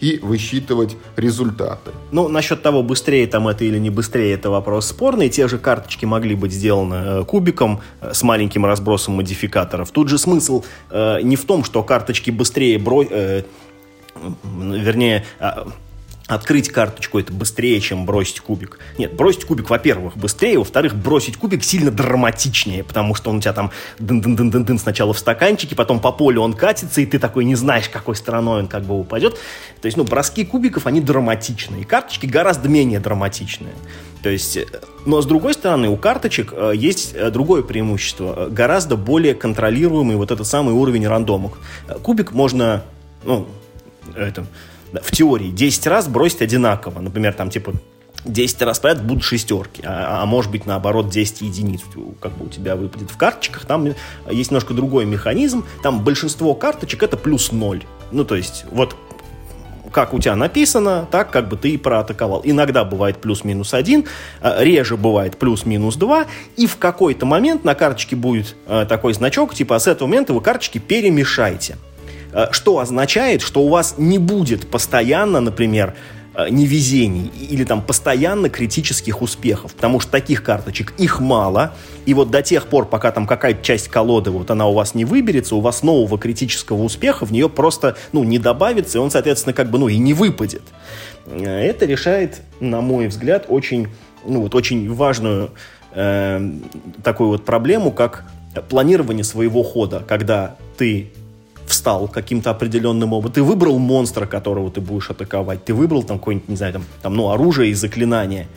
[0.04, 1.92] и высчитывать результаты.
[2.12, 5.30] Ну, насчет того, быстрее там это или не быстрее, это вопрос спорный.
[5.30, 9.90] Те же карточки могли быть сделаны э, кубиком э, с маленьким разбросом модификаторов.
[9.92, 13.02] Тут же смысл э, не в том, что карточки быстрее бро...
[13.02, 13.44] Э,
[14.44, 15.66] вернее, а,
[16.26, 18.78] открыть карточку это быстрее, чем бросить кубик.
[18.96, 23.52] Нет, бросить кубик, во-первых, быстрее, во-вторых, бросить кубик сильно драматичнее, потому что он у тебя
[23.52, 27.06] там дын дын дын дын дын сначала в стаканчике, потом по полю он катится, и
[27.06, 29.34] ты такой не знаешь, какой стороной он как бы упадет.
[29.82, 33.74] То есть, ну, броски кубиков, они драматичные, и карточки гораздо менее драматичные.
[34.22, 34.64] То есть, э,
[35.04, 40.30] но с другой стороны, у карточек э, есть э, другое преимущество, гораздо более контролируемый вот
[40.30, 41.58] этот самый уровень рандомок.
[42.02, 42.82] Кубик можно,
[43.24, 43.46] ну,
[44.16, 44.46] это,
[45.02, 47.00] в теории 10 раз бросить одинаково.
[47.00, 47.72] Например, там типа
[48.24, 51.80] 10 раз подряд будут шестерки, а, а может быть наоборот 10 единиц
[52.20, 53.66] как бы у тебя выпадет в карточках.
[53.66, 53.86] Там
[54.30, 55.64] есть немножко другой механизм.
[55.82, 57.84] Там большинство карточек это плюс 0.
[58.12, 58.96] Ну то есть вот
[59.94, 62.42] как у тебя написано, так как бы ты и проатаковал.
[62.44, 64.06] Иногда бывает плюс-минус один,
[64.40, 66.26] а, реже бывает плюс-минус два,
[66.56, 70.32] и в какой-то момент на карточке будет а, такой значок, типа, а с этого момента
[70.32, 71.76] вы карточки перемешайте.
[72.34, 75.94] Э, что означает, что у вас не будет постоянно, например,
[76.34, 81.74] э, невезений или там постоянно критических успехов, потому что таких карточек их мало,
[82.06, 85.04] и вот до тех пор, пока там какая-то часть колоды вот она у вас не
[85.04, 89.54] выберется, у вас нового критического успеха в нее просто, ну, не добавится, и он, соответственно,
[89.54, 90.62] как бы, ну, и не выпадет.
[91.26, 93.88] Э, это решает, на мой взгляд, очень,
[94.26, 95.52] ну, вот очень важную
[95.92, 96.50] э,
[97.04, 98.24] такую вот проблему, как
[98.68, 101.12] планирование своего хода, когда ты
[101.66, 103.34] встал каким-то определенным образом.
[103.34, 105.64] Ты выбрал монстра, которого ты будешь атаковать.
[105.64, 108.48] Ты выбрал там какое-нибудь, не знаю, там, там ну, оружие и заклинание.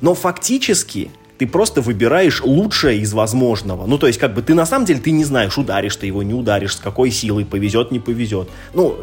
[0.00, 3.86] Но фактически ты просто выбираешь лучшее из возможного.
[3.86, 6.22] Ну, то есть, как бы ты на самом деле ты не знаешь, ударишь ты его,
[6.22, 8.48] не ударишь, с какой силой, повезет, не повезет.
[8.74, 8.96] Ну,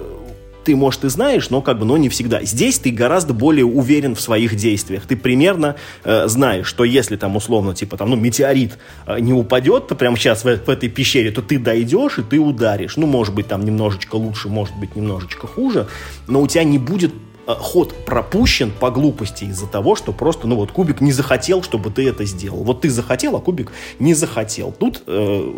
[0.70, 2.44] ты, может, и знаешь, но как бы, но не всегда.
[2.44, 5.08] Здесь ты гораздо более уверен в своих действиях.
[5.08, 8.78] Ты примерно э, знаешь, что если там условно, типа там, ну, метеорит
[9.08, 12.38] э, не упадет то прямо сейчас в, в этой пещере, то ты дойдешь и ты
[12.38, 12.98] ударишь.
[12.98, 15.88] Ну, может быть, там немножечко лучше, может быть, немножечко хуже,
[16.28, 17.16] но у тебя не будет
[17.48, 21.90] э, ход пропущен по глупости из-за того, что просто, ну вот, кубик не захотел, чтобы
[21.90, 22.64] ты это сделал.
[22.64, 24.72] Вот ты захотел, а кубик не захотел.
[24.72, 25.52] Тут э,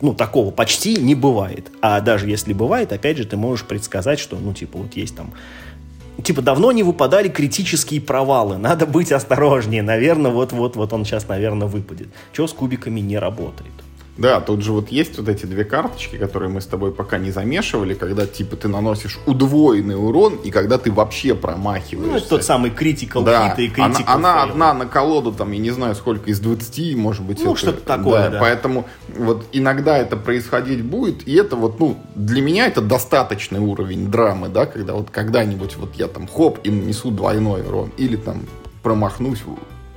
[0.00, 1.70] ну, такого почти не бывает.
[1.80, 5.32] А даже если бывает, опять же, ты можешь предсказать, что, ну, типа, вот есть там
[6.22, 12.08] типа давно не выпадали критические провалы, надо быть осторожнее, наверное, вот-вот-вот он сейчас, наверное, выпадет.
[12.32, 13.72] Чего с кубиками не работает?
[14.18, 17.30] Да, тут же вот есть вот эти две карточки, которые мы с тобой пока не
[17.30, 22.12] замешивали, когда типа ты наносишь удвоенный урон и когда ты вообще промахиваешься.
[22.12, 23.54] Ну, это тот самый critical да.
[23.56, 26.96] hit и critical Она, она одна на колоду, там, я не знаю, сколько, из 20,
[26.96, 27.44] может быть.
[27.44, 28.40] Ну, что-то такое, да, да.
[28.40, 34.10] Поэтому вот иногда это происходить будет, и это вот, ну, для меня это достаточный уровень
[34.10, 38.42] драмы, да, когда вот когда-нибудь вот я там хоп и нанесу двойной урон, или там
[38.82, 39.42] промахнусь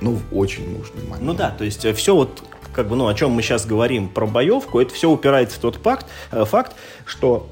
[0.00, 1.22] ну, в очень нужный момент.
[1.22, 4.08] Ну да, то есть э, все вот как бы, ну, о чем мы сейчас говорим
[4.08, 7.48] про боевку, это все упирается в тот факт, э, факт что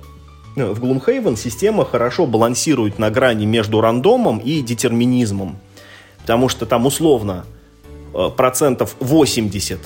[0.57, 5.59] э, в Gloomhaven система хорошо балансирует на грани между рандомом и детерминизмом.
[6.20, 7.46] Потому что там условно
[8.14, 9.78] э, процентов 80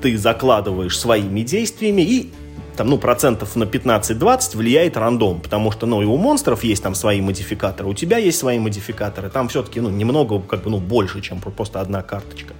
[0.00, 2.32] ты закладываешь своими действиями, и
[2.76, 6.94] там, ну, процентов на 15-20 влияет рандом, потому что, ну, и у монстров есть там
[6.94, 11.20] свои модификаторы, у тебя есть свои модификаторы, там все-таки, ну, немного, как бы, ну, больше,
[11.20, 12.54] чем просто одна карточка.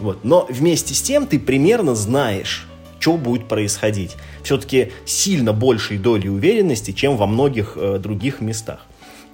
[0.00, 0.24] Вот.
[0.24, 2.66] Но вместе с тем ты примерно знаешь,
[2.98, 4.16] что будет происходить.
[4.42, 8.80] Все-таки сильно большей долей уверенности, чем во многих э, других местах.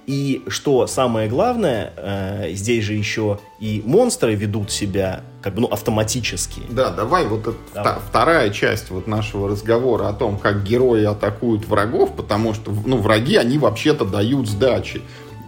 [0.07, 5.67] И что самое главное, э, здесь же еще и монстры ведут себя как бы ну,
[5.67, 6.61] автоматически.
[6.69, 7.95] Да, давай вот это давай.
[8.07, 13.35] вторая часть вот нашего разговора о том, как герои атакуют врагов, потому что ну, враги,
[13.35, 15.01] они вообще-то дают сдачи.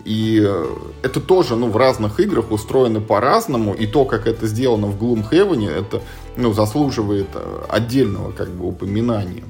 [0.06, 0.66] И э,
[1.04, 5.70] это тоже, ну, в разных играх устроено по-разному, и то, как это сделано в Gloomhaven,
[5.70, 6.02] это,
[6.36, 9.44] ну, заслуживает э, отдельного, как бы, упоминания.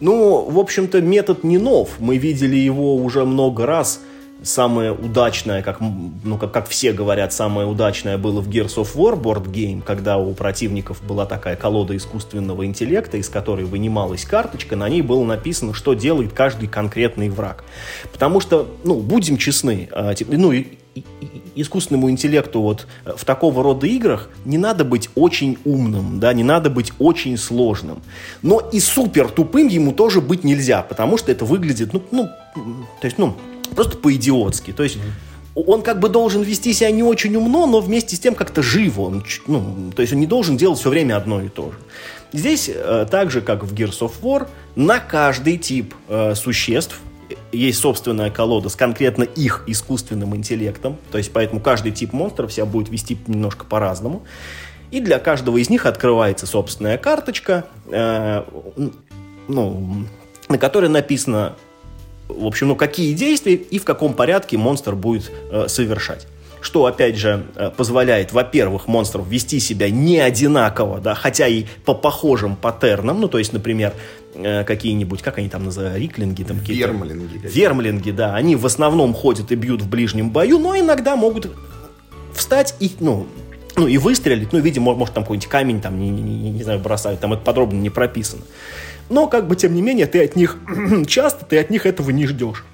[0.00, 1.96] Ну, в общем-то, метод не нов.
[1.98, 4.00] Мы видели его уже много раз
[4.42, 9.20] самое удачное, как, ну, как, как все говорят, самое удачное было в Gears of War
[9.20, 14.88] board game, когда у противников была такая колода искусственного интеллекта, из которой вынималась карточка, на
[14.88, 17.64] ней было написано, что делает каждый конкретный враг.
[18.12, 20.52] Потому что, ну, будем честны, э, ну,
[21.54, 26.44] искусственному интеллекту вот э, в такого рода играх не надо быть очень умным, да, не
[26.44, 28.02] надо быть очень сложным.
[28.42, 33.04] Но и супер тупым ему тоже быть нельзя, потому что это выглядит, ну, ну то
[33.04, 33.36] есть, ну,
[33.74, 34.72] просто по-идиотски.
[34.72, 34.98] То есть
[35.54, 39.02] он как бы должен вести себя не очень умно, но вместе с тем как-то живо.
[39.02, 41.78] Он, ну, то есть он не должен делать все время одно и то же.
[42.32, 47.00] Здесь, э, так же как в Gears of War, на каждый тип э, существ
[47.52, 52.66] есть собственная колода с конкретно их искусственным интеллектом, то есть поэтому каждый тип монстров себя
[52.66, 54.22] будет вести немножко по-разному.
[54.90, 58.44] И для каждого из них открывается собственная карточка, э,
[59.48, 60.04] ну,
[60.48, 61.56] на которой написано,
[62.28, 66.26] в общем, ну, какие действия и в каком порядке монстр будет э, совершать
[66.60, 71.94] что, опять же, э, позволяет, во-первых, монстров вести себя не одинаково, да, хотя и по
[71.94, 73.94] похожим паттернам, ну, то есть, например,
[74.40, 76.44] Э, какие-нибудь, как они там называют, риклинги?
[76.44, 77.40] Там Вермлинги.
[77.42, 78.34] Вермлинги, да.
[78.36, 81.50] Они в основном ходят и бьют в ближнем бою, но иногда могут
[82.34, 83.26] встать и, ну,
[83.76, 87.20] ну и выстрелить, ну, видимо, может, там какой-нибудь камень, там, не, не, не знаю, бросают,
[87.20, 88.42] там это подробно не прописано.
[89.10, 90.56] Но, как бы, тем не менее, ты от них,
[91.06, 92.64] часто ты от них этого не ждешь.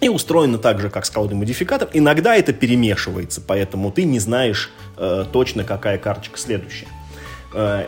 [0.00, 1.88] И устроено так же, как скалный модификатор.
[1.92, 6.88] Иногда это перемешивается, поэтому ты не знаешь э, точно, какая карточка следующая.
[7.54, 7.86] Э,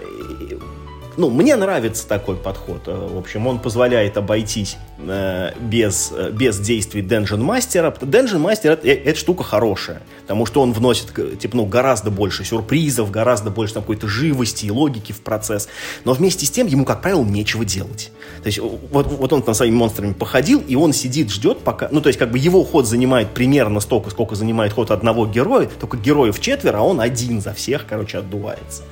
[1.16, 2.82] ну, мне нравится такой подход.
[2.86, 7.96] Э, в общем, он позволяет обойтись э, без, э, без действий Dungeon Master.
[8.00, 13.10] Dungeon Master это, это штука хорошая, потому что он вносит типа, ну, гораздо больше сюрпризов,
[13.10, 15.68] гораздо больше какой-то живости и логики в процесс.
[16.04, 18.10] Но вместе с тем ему, как правило, нечего делать.
[18.42, 21.88] То есть вот, вот он там своими монстрами походил, и он сидит, ждет пока...
[21.90, 25.68] Ну, то есть как бы его ход занимает примерно столько, сколько занимает ход одного героя,
[25.80, 28.82] только героев четверо, а он один за всех, короче, отдувается.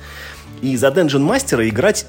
[0.63, 2.05] И за Dungeon Мастера играть,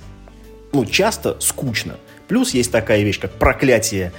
[0.72, 1.96] ну, часто скучно.
[2.28, 4.12] Плюс есть такая вещь, как проклятие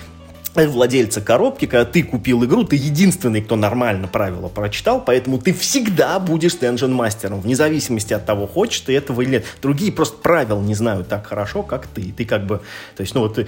[0.54, 6.18] владельца коробки, когда ты купил игру, ты единственный, кто нормально правила прочитал, поэтому ты всегда
[6.20, 9.46] будешь Dungeon мастером, вне зависимости от того, хочешь ты этого или нет.
[9.62, 12.14] Другие просто правил не знают так хорошо, как ты.
[12.16, 12.62] Ты как бы,
[12.96, 13.48] то есть, ну вот ты,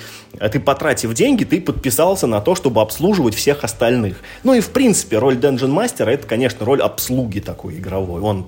[0.51, 4.17] ты потратив деньги, ты подписался на то, чтобы обслуживать всех остальных.
[4.43, 8.21] Ну и в принципе роль Dungeon мастера это, конечно, роль обслуги такой игровой.
[8.21, 8.47] Он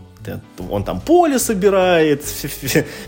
[0.69, 2.23] он там поле собирает,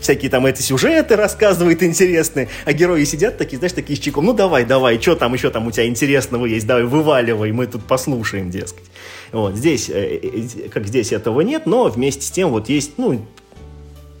[0.00, 4.32] всякие там эти сюжеты рассказывает интересные, а герои сидят такие, знаешь, такие с чеком, ну
[4.32, 8.50] давай, давай, что там еще там у тебя интересного есть, давай, вываливай, мы тут послушаем,
[8.50, 8.84] дескать.
[9.30, 13.24] Вот, здесь, э, э, как здесь этого нет, но вместе с тем вот есть, ну,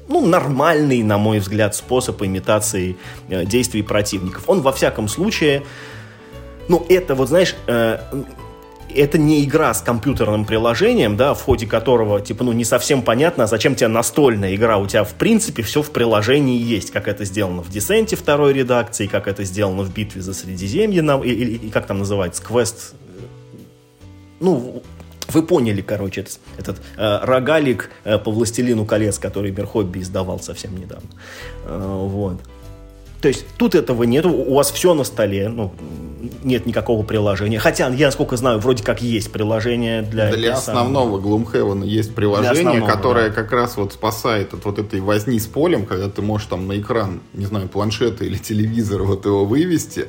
[0.08, 2.96] ну, нормальный, на мой взгляд, способ имитации
[3.28, 4.44] э, действий противников.
[4.46, 5.62] Он, во всяком случае,
[6.68, 7.54] ну, это вот, знаешь,
[8.94, 13.46] это не игра с компьютерным приложением, да, в ходе которого, типа, ну, не совсем понятно,
[13.46, 14.78] зачем тебе настольная игра.
[14.78, 19.06] У тебя, в принципе, все в приложении есть, как это сделано в Десенте второй редакции,
[19.06, 22.94] как это сделано в Битве за Средиземье, и, и, и как там называется, квест...
[24.40, 24.82] Ну,
[25.28, 30.76] вы поняли, короче, этот, этот э, рогалик э, по «Властелину колец», который Мир издавал совсем
[30.76, 31.08] недавно.
[31.64, 32.40] Э, вот.
[33.22, 35.72] То есть тут этого нет, у вас все на столе, ну,
[36.42, 37.60] нет никакого приложения.
[37.60, 40.32] Хотя, я насколько знаю, вроде как есть приложение для...
[40.32, 43.34] Для основного Gloomhaven есть приложение, которое да.
[43.34, 46.80] как раз вот спасает от вот этой возни с полем, когда ты можешь там на
[46.80, 50.08] экран, не знаю, планшета или телевизора вот его вывести,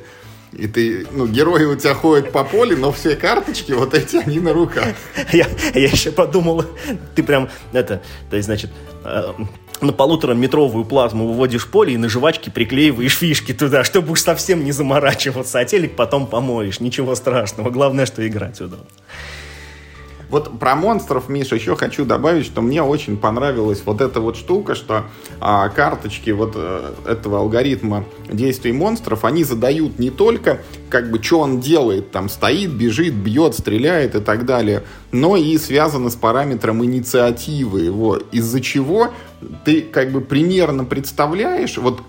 [0.52, 4.40] и ты, ну, герои у тебя ходят по полю, но все карточки вот эти, они
[4.40, 4.94] на руках.
[5.32, 6.64] Я, я еще подумал,
[7.14, 8.70] ты прям, это, то есть, значит,
[9.04, 9.32] э,
[9.80, 14.72] на полутораметровую плазму выводишь поле и на жвачке приклеиваешь фишки туда, чтобы уж совсем не
[14.72, 16.80] заморачиваться, а телек потом помоешь.
[16.80, 17.70] Ничего страшного.
[17.70, 18.86] Главное, что играть удобно.
[20.28, 24.74] Вот про монстров, Миша, еще хочу добавить, что мне очень понравилась вот эта вот штука,
[24.74, 25.04] что
[25.40, 31.40] а, карточки вот а, этого алгоритма действий монстров, они задают не только, как бы, что
[31.40, 36.84] он делает, там, стоит, бежит, бьет, стреляет и так далее, но и связаны с параметром
[36.84, 39.12] инициативы его, из-за чего
[39.64, 42.00] ты, как бы, примерно представляешь, вот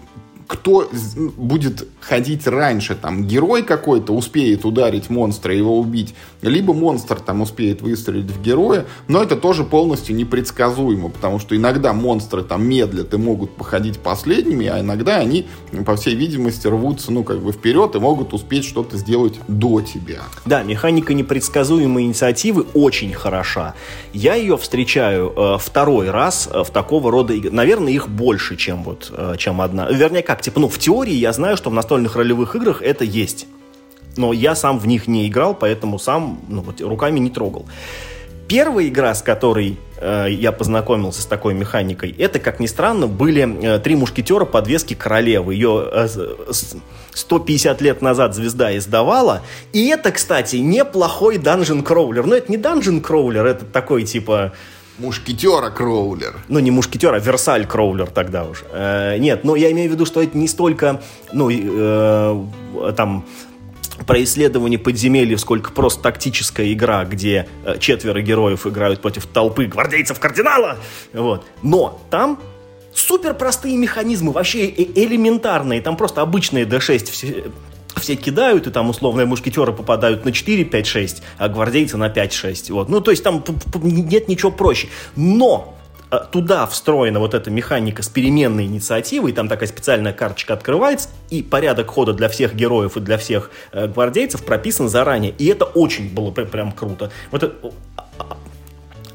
[0.48, 0.90] кто
[1.38, 7.42] будет ходить раньше, там, герой какой-то успеет ударить монстра и его убить, либо монстр там
[7.42, 13.14] успеет выстрелить в героя, но это тоже полностью непредсказуемо, потому что иногда монстры там медлят
[13.14, 15.48] и могут походить последними, а иногда они,
[15.86, 20.22] по всей видимости, рвутся, ну, как бы вперед и могут успеть что-то сделать до тебя.
[20.46, 23.74] Да, механика непредсказуемой инициативы очень хороша.
[24.14, 27.34] Я ее встречаю э, второй раз э, в такого рода.
[27.34, 29.90] Наверное, их больше, чем вот, э, чем одна.
[29.90, 33.48] Вернее, как, типа, ну, в теории я знаю, что в настольных ролевых играх это есть.
[34.18, 37.66] Но я сам в них не играл, поэтому сам ну, вот, руками не трогал.
[38.48, 43.44] Первая игра, с которой э, я познакомился с такой механикой, это, как ни странно, были
[43.44, 45.56] э, «Три мушкетера» подвески королевы.
[45.56, 46.08] Ее э,
[47.14, 49.42] 150 лет назад звезда издавала.
[49.74, 52.26] И это, кстати, неплохой данжен кроулер.
[52.26, 54.54] Но это не данжен кроулер, это такой типа...
[54.98, 56.36] Мушкетера Кроулер.
[56.48, 58.64] Ну, не мушкетер, а Версаль Кроулер тогда уже.
[58.72, 61.02] Э, нет, но я имею в виду, что это не столько,
[61.34, 63.26] ну, э, там,
[64.08, 70.20] про исследование подземелья, сколько просто тактическая игра, где э, четверо героев играют против толпы гвардейцев
[70.20, 70.78] кардинала.
[71.14, 71.46] Вот.
[71.62, 72.40] Но там
[72.94, 75.82] супер простые механизмы, вообще э элементарные.
[75.82, 77.52] Там просто обычные D6
[78.06, 82.34] все, кидают, и там условные мушкетеры попадают на 4, 5, 6, а гвардейцы на 5,
[82.34, 82.70] 6.
[82.70, 82.90] Вот.
[82.90, 83.44] Ну, то есть там
[83.82, 84.90] нет ничего проще.
[85.16, 85.76] Но
[86.12, 91.42] э, туда встроена вот эта механика с переменной инициативой, там такая специальная карточка открывается, и
[91.42, 95.34] порядок хода для всех героев и для всех э, гвардейцев прописан заранее.
[95.40, 97.12] И это очень было прям круто.
[97.32, 97.56] Вот это,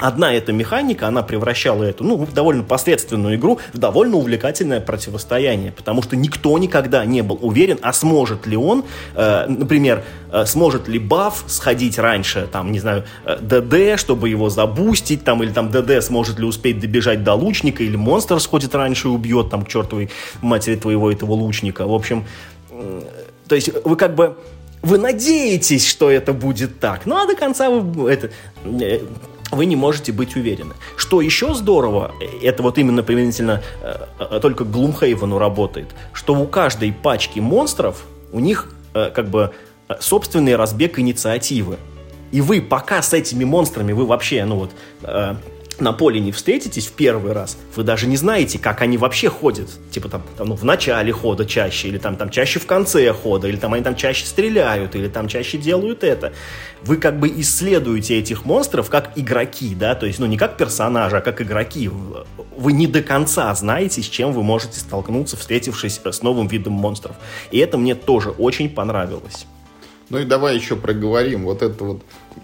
[0.01, 6.03] одна эта механика, она превращала эту, ну, довольно посредственную игру в довольно увлекательное противостояние, потому
[6.03, 8.85] что никто никогда не был уверен, а сможет ли он,
[9.15, 14.51] э, например, э, сможет ли баф сходить раньше, там, не знаю, э, ДД, чтобы его
[14.51, 19.09] забустить, там, или там ДД сможет ли успеть добежать до лучника, или монстр сходит раньше
[19.09, 21.87] и убьет, там, к чертовой матери твоего этого лучника.
[21.87, 22.25] В общем,
[22.71, 23.03] э,
[23.47, 24.37] то есть вы как бы
[24.83, 27.07] вы надеетесь, что это будет так.
[27.07, 28.31] Ну, а до конца вы это,
[28.65, 29.01] э,
[29.51, 30.75] вы не можете быть уверены.
[30.97, 36.93] Что еще здорово, это вот именно применительно э, э, только Gloomhaven работает, что у каждой
[36.93, 39.53] пачки монстров у них э, как бы
[39.89, 41.77] э, собственный разбег инициативы.
[42.33, 44.71] И вы пока с этими монстрами, вы вообще, ну вот,
[45.03, 45.35] э,
[45.81, 49.69] на поле не встретитесь в первый раз, вы даже не знаете, как они вообще ходят.
[49.91, 53.49] Типа там, там ну, в начале хода чаще, или там, там чаще в конце хода,
[53.49, 56.33] или там они там чаще стреляют, или там чаще делают это.
[56.83, 61.17] Вы как бы исследуете этих монстров как игроки, да, то есть, ну, не как персонажи,
[61.17, 61.91] а как игроки.
[62.57, 67.17] Вы не до конца знаете, с чем вы можете столкнуться, встретившись с новым видом монстров.
[67.51, 69.47] И это мне тоже очень понравилось.
[70.11, 72.03] Ну и давай еще проговорим вот это вот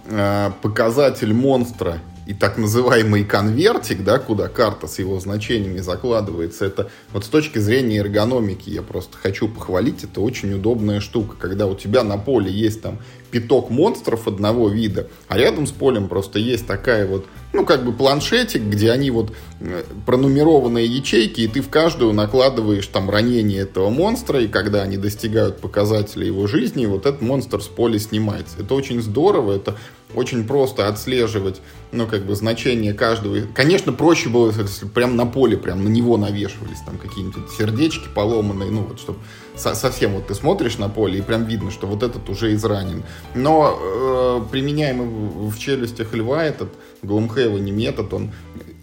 [0.09, 6.91] э, показатель монстра и так называемый конвертик, да, куда карта с его значениями закладывается, это
[7.13, 11.77] вот с точки зрения эргономики я просто хочу похвалить, это очень удобная штука, когда у
[11.77, 12.99] тебя на поле есть там
[13.31, 17.93] пяток монстров одного вида, а рядом с полем просто есть такая вот, ну, как бы
[17.93, 23.91] планшетик, где они вот э, пронумерованные ячейки, и ты в каждую накладываешь там ранение этого
[23.91, 28.57] монстра, и когда они достигают показателя его жизни, вот этот монстр с поля снимается.
[28.61, 29.77] Это очень здорово, это
[30.17, 31.61] очень просто отслеживать,
[31.93, 33.39] ну, как бы, значение каждого.
[33.55, 38.71] Конечно, проще было, если прям на поле, прям на него навешивались там какие-нибудь сердечки поломанные,
[38.71, 39.19] ну, вот, чтобы
[39.55, 43.05] со совсем вот ты смотришь на поле, и прям видно, что вот этот уже изранен.
[43.35, 46.71] Но э, применяемый в челюстях льва этот
[47.03, 48.33] Глумхейвен метод, он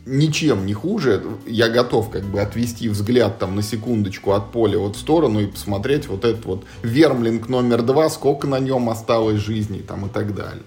[0.05, 1.23] ничем не хуже.
[1.47, 5.47] Я готов как бы отвести взгляд там на секундочку от поля вот в сторону и
[5.47, 10.35] посмотреть вот этот вот вермлинг номер два, сколько на нем осталось жизни там и так
[10.35, 10.63] далее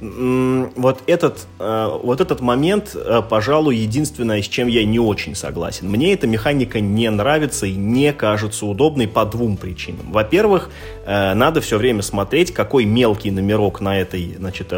[0.00, 5.88] вот этот, э, вот этот момент, э, пожалуй, единственное, с чем я не очень согласен.
[5.88, 10.12] Мне эта механика не нравится и не кажется удобной по двум причинам.
[10.12, 10.70] Во-первых,
[11.04, 14.72] э, надо все время смотреть, какой мелкий номерок на этой, значит,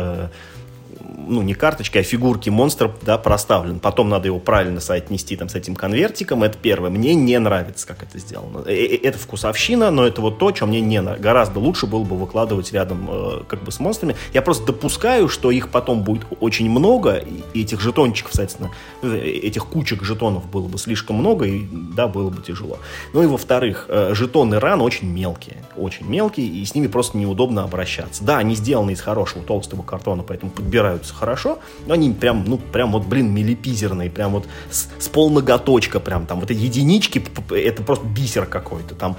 [1.28, 3.80] ну, не карточки, а фигурки монстра, да, проставлен.
[3.80, 6.42] Потом надо его правильно соотнести там с этим конвертиком.
[6.42, 6.90] Это первое.
[6.90, 8.64] Мне не нравится, как это сделано.
[8.66, 11.22] Э, э, это вкусовщина, но это вот то, что мне не нравится.
[11.22, 14.16] Гораздо лучше было бы выкладывать рядом э, как бы с монстрами.
[14.32, 18.70] Я просто допускаю, что их потом будет очень много, и этих жетончиков, соответственно,
[19.02, 22.78] этих кучек жетонов было бы слишком много, и да, было бы тяжело.
[23.12, 25.58] Ну и во-вторых, жетоны ран очень мелкие.
[25.76, 28.24] Очень мелкие, и с ними просто неудобно обращаться.
[28.24, 32.92] Да, они сделаны из хорошего толстого картона, поэтому подбираются хорошо, но они прям, ну, прям
[32.92, 38.06] вот, блин, милипизерные, прям вот с, с полноготочка прям, там, вот эти единички, это просто
[38.06, 39.16] бисер какой-то, там,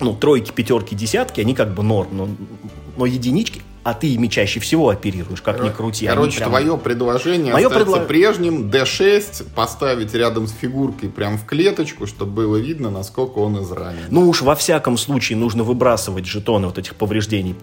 [0.00, 2.28] ну, тройки, пятерки, десятки, они как бы норм, но,
[2.96, 6.06] но единички, а ты ими чаще всего оперируешь, как Кор- ни крути.
[6.06, 6.50] Короче, прям...
[6.50, 8.06] твое предложение Мое остаться предло...
[8.06, 14.04] прежним, D6 поставить рядом с фигуркой прям в клеточку, чтобы было видно, насколько он изранен.
[14.10, 17.56] Ну уж во всяком случае нужно выбрасывать жетоны вот этих повреждений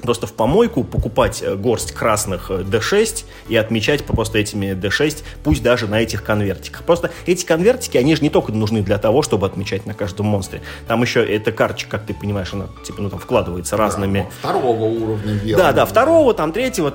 [0.00, 5.62] просто в помойку покупать э, горсть красных D6 э, и отмечать просто этими D6, пусть
[5.62, 6.84] даже на этих конвертиках.
[6.84, 10.62] Просто эти конвертики, они же не только нужны для того, чтобы отмечать на каждом монстре.
[10.86, 14.28] Там еще эта карточка, как ты понимаешь, она типа, ну, там вкладывается разными...
[14.42, 15.58] Да, второго уровня вверх.
[15.58, 16.94] Да, да, второго, там третьего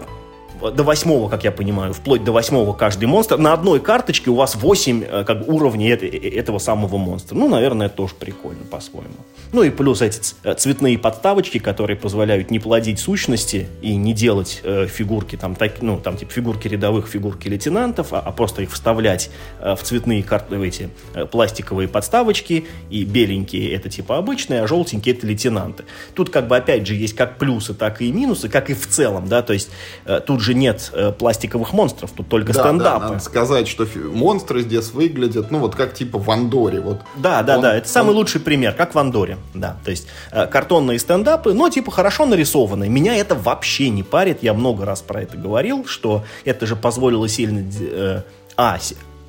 [0.71, 3.37] до восьмого, как я понимаю, вплоть до восьмого каждый монстр.
[3.37, 7.35] На одной карточке у вас восемь э, как бы, уровней это, этого самого монстра.
[7.35, 9.15] Ну, наверное, тоже прикольно по-своему.
[9.51, 10.19] Ну и плюс эти
[10.57, 15.99] цветные подставочки, которые позволяют не плодить сущности и не делать э, фигурки, там, так, ну,
[15.99, 20.55] там, типа фигурки рядовых, фигурки лейтенантов, а, а просто их вставлять э, в цветные карты,
[20.63, 25.83] эти э, пластиковые подставочки, и беленькие это типа обычные, а желтенькие это лейтенанты.
[26.13, 29.27] Тут как бы опять же есть как плюсы, так и минусы, как и в целом,
[29.27, 29.69] да, то есть
[30.05, 32.99] э, тут же нет э, пластиковых монстров, тут только да, стендапы.
[32.99, 36.79] Да, надо сказать, что монстры здесь выглядят, ну вот как типа в Андоре.
[36.81, 38.17] Вот да, да, он, да, это самый он...
[38.17, 42.89] лучший пример, как в Андоре, да, то есть э, картонные стендапы, но типа хорошо нарисованные.
[42.89, 47.27] Меня это вообще не парит, я много раз про это говорил, что это же позволило
[47.27, 48.21] сильно, э,
[48.57, 48.77] а,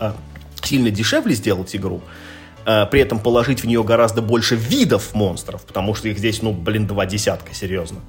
[0.00, 0.12] э,
[0.62, 2.02] сильно дешевле сделать игру,
[2.66, 6.52] э, при этом положить в нее гораздо больше видов монстров, потому что их здесь, ну,
[6.52, 8.00] блин, два десятка, серьезно.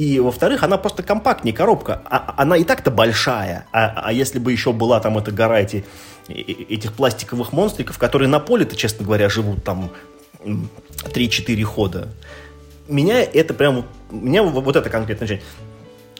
[0.00, 2.00] И, во-вторых, она просто компактнее коробка.
[2.06, 3.66] А, она и так-то большая.
[3.70, 5.84] А, а если бы еще была там эта гора эти,
[6.26, 9.90] этих пластиковых монстриков, которые на поле-то, честно говоря, живут там
[10.42, 12.08] 3-4 хода.
[12.88, 13.84] Меня это прям...
[14.10, 15.38] Меня вот это конкретно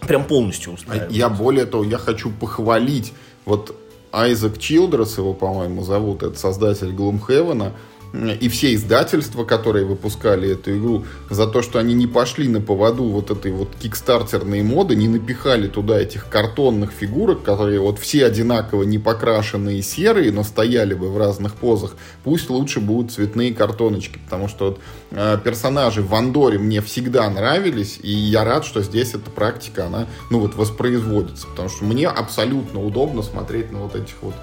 [0.07, 1.11] прям полностью устраивает.
[1.11, 3.15] Я более того, я хочу похвалить
[3.47, 3.75] вот
[4.13, 7.73] Айзек Чилдрес, его, по-моему, зовут, это создатель Gloomhaven,
[8.13, 13.05] и все издательства, которые выпускали эту игру, за то, что они не пошли на поводу
[13.05, 18.83] вот этой вот кикстартерной моды, не напихали туда этих картонных фигурок, которые вот все одинаково
[18.83, 21.95] не покрашенные серые, но стояли бы в разных позах.
[22.25, 24.81] Пусть лучше будут цветные картоночки, потому что вот,
[25.13, 30.07] э, персонажи в Андоре мне всегда нравились, и я рад, что здесь эта практика, она,
[30.31, 34.35] ну вот, воспроизводится, потому что мне абсолютно удобно смотреть на вот этих вот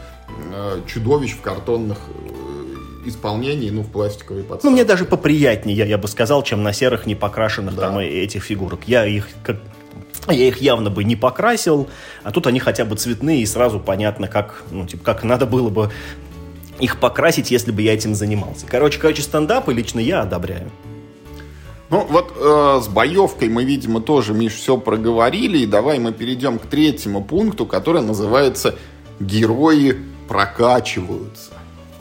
[0.53, 2.56] э, чудовищ в картонных э,
[3.09, 4.67] исполнении, ну, в пластиковой подставке.
[4.67, 7.81] Ну, мне даже поприятнее, я, я бы сказал, чем на серых непокрашенных да.
[7.83, 8.81] там этих фигурок.
[8.87, 9.57] Я их как
[10.27, 11.87] я их явно бы не покрасил,
[12.23, 15.69] а тут они хотя бы цветные, и сразу понятно, как, ну, типа, как надо было
[15.69, 15.89] бы
[16.79, 18.65] их покрасить, если бы я этим занимался.
[18.67, 20.69] Короче, короче, стендапы лично я одобряю.
[21.89, 25.59] Ну, вот э, с боевкой мы, видимо, тоже, Миш, все проговорили.
[25.59, 28.75] И давай мы перейдем к третьему пункту, который называется
[29.21, 29.97] «Герои
[30.27, 31.53] прокачиваются».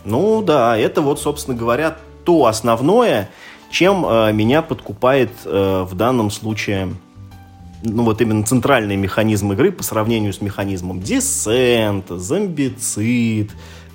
[0.07, 3.29] Ну да, это вот, собственно говоря, то основное,
[3.71, 6.95] чем э, меня подкупает э, в данном случае
[7.83, 13.51] ну вот именно центральный механизм игры по сравнению с механизмом Descent, Зомбицид,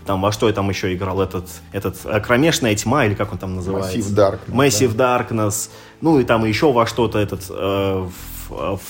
[0.06, 3.38] там во что я там еще играл, этот, этот э, Кромешная тьма, или как он
[3.38, 3.98] там называется?
[3.98, 4.54] Massive Darkness.
[4.54, 5.18] Massive да.
[5.18, 5.70] Darkness.
[6.02, 8.08] Ну и там еще во что-то этот э,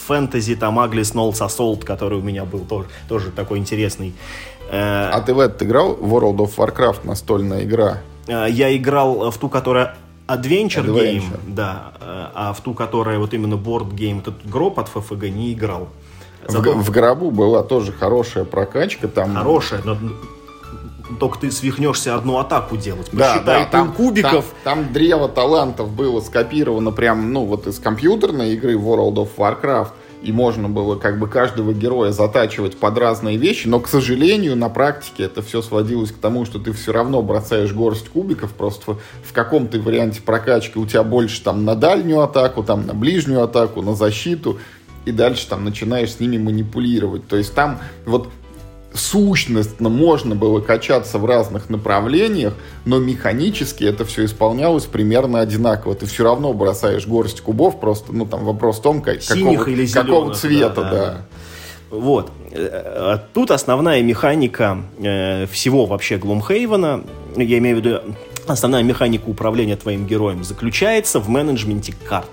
[0.07, 4.13] фэнтези, там Agli Snolls Assault, который у меня был тоже, тоже такой интересный.
[4.74, 5.97] А ты в этот играл?
[5.97, 7.97] World of Warcraft настольная игра.
[8.28, 9.95] Э, я играл в ту, которая
[10.28, 10.95] Adventure, Adventure.
[10.95, 15.24] Game, да, э, а в ту, которая вот именно Board Game, этот гроб от ФФГ
[15.24, 15.89] не играл.
[16.47, 16.74] Зато...
[16.74, 19.07] В, в гробу была тоже хорошая прокачка.
[19.07, 19.36] Там...
[19.36, 19.97] Хорошая, но
[21.19, 23.07] только ты свихнешься одну атаку делать.
[23.11, 24.45] Посчитай да, да, там, кубиков.
[24.63, 29.89] Там, там древо талантов было скопировано прям, ну, вот из компьютерной игры World of Warcraft
[30.22, 34.69] и можно было как бы каждого героя затачивать под разные вещи, но, к сожалению, на
[34.69, 39.34] практике это все сводилось к тому, что ты все равно бросаешь горсть кубиков, просто в
[39.34, 43.95] каком-то варианте прокачки у тебя больше там на дальнюю атаку, там на ближнюю атаку, на
[43.95, 44.59] защиту,
[45.05, 47.28] и дальше там начинаешь с ними манипулировать.
[47.28, 48.30] То есть там вот
[48.94, 52.54] сущностно можно было качаться в разных направлениях,
[52.86, 55.96] но механически это все исполнялось примерно одинаково.
[55.96, 59.86] Ты все равно бросаешь горсть кубов, просто, ну, там вопрос в том, как, какого, или
[59.86, 60.89] зеленых, какого цвета, да.
[60.89, 60.92] да.
[60.92, 61.26] да.
[61.89, 62.32] Вот.
[62.52, 67.04] Э, тут основная механика э, всего вообще Глумхейвена,
[67.36, 68.00] я имею в виду,
[68.48, 72.30] основная механика управления твоим героем заключается в менеджменте карт.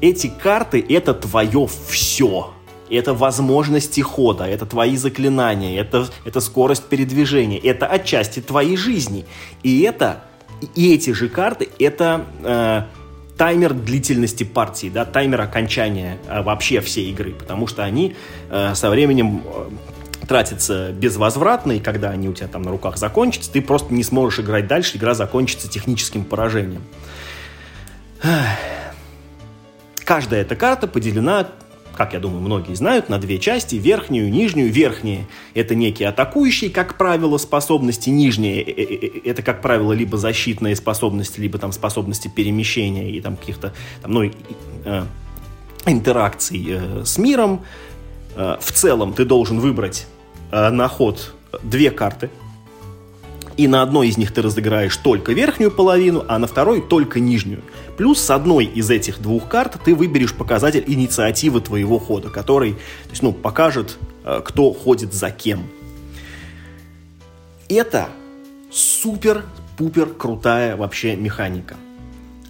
[0.00, 2.50] Эти карты— это твое все
[2.90, 9.26] это возможности хода, это твои заклинания, это, это скорость передвижения, это отчасти твоей жизни.
[9.62, 10.24] И это,
[10.74, 12.82] и эти же карты, это э,
[13.38, 18.16] таймер длительности партии, да, таймер окончания э, вообще всей игры, потому что они
[18.50, 19.70] э, со временем э,
[20.26, 24.40] тратятся безвозвратно, и когда они у тебя там на руках закончатся, ты просто не сможешь
[24.40, 26.82] играть дальше, игра закончится техническим поражением.
[30.04, 31.46] Каждая эта карта поделена
[31.96, 34.72] как я думаю, многие знают, на две части, верхнюю нижнюю.
[34.72, 38.10] Верхние— это некие атакующие, как правило, способности.
[38.10, 43.20] Нижние— э, э, э, это, как правило, либо защитные способности, либо там способности перемещения и
[43.20, 44.30] там каких-то там, ну,
[45.86, 47.62] интеракций с миром.
[48.36, 50.06] В целом ты должен выбрать
[50.52, 52.30] на ход две карты,
[53.56, 57.62] и на одной из них ты разыграешь только верхнюю половину, а на второй только нижнюю.
[57.98, 63.10] Плюс с одной из этих двух карт ты выберешь показатель инициативы твоего хода, который то
[63.10, 65.66] есть, ну, покажет, э, кто ходит за кем.
[67.68, 68.08] Это
[68.70, 71.74] супер-пупер крутая вообще механика.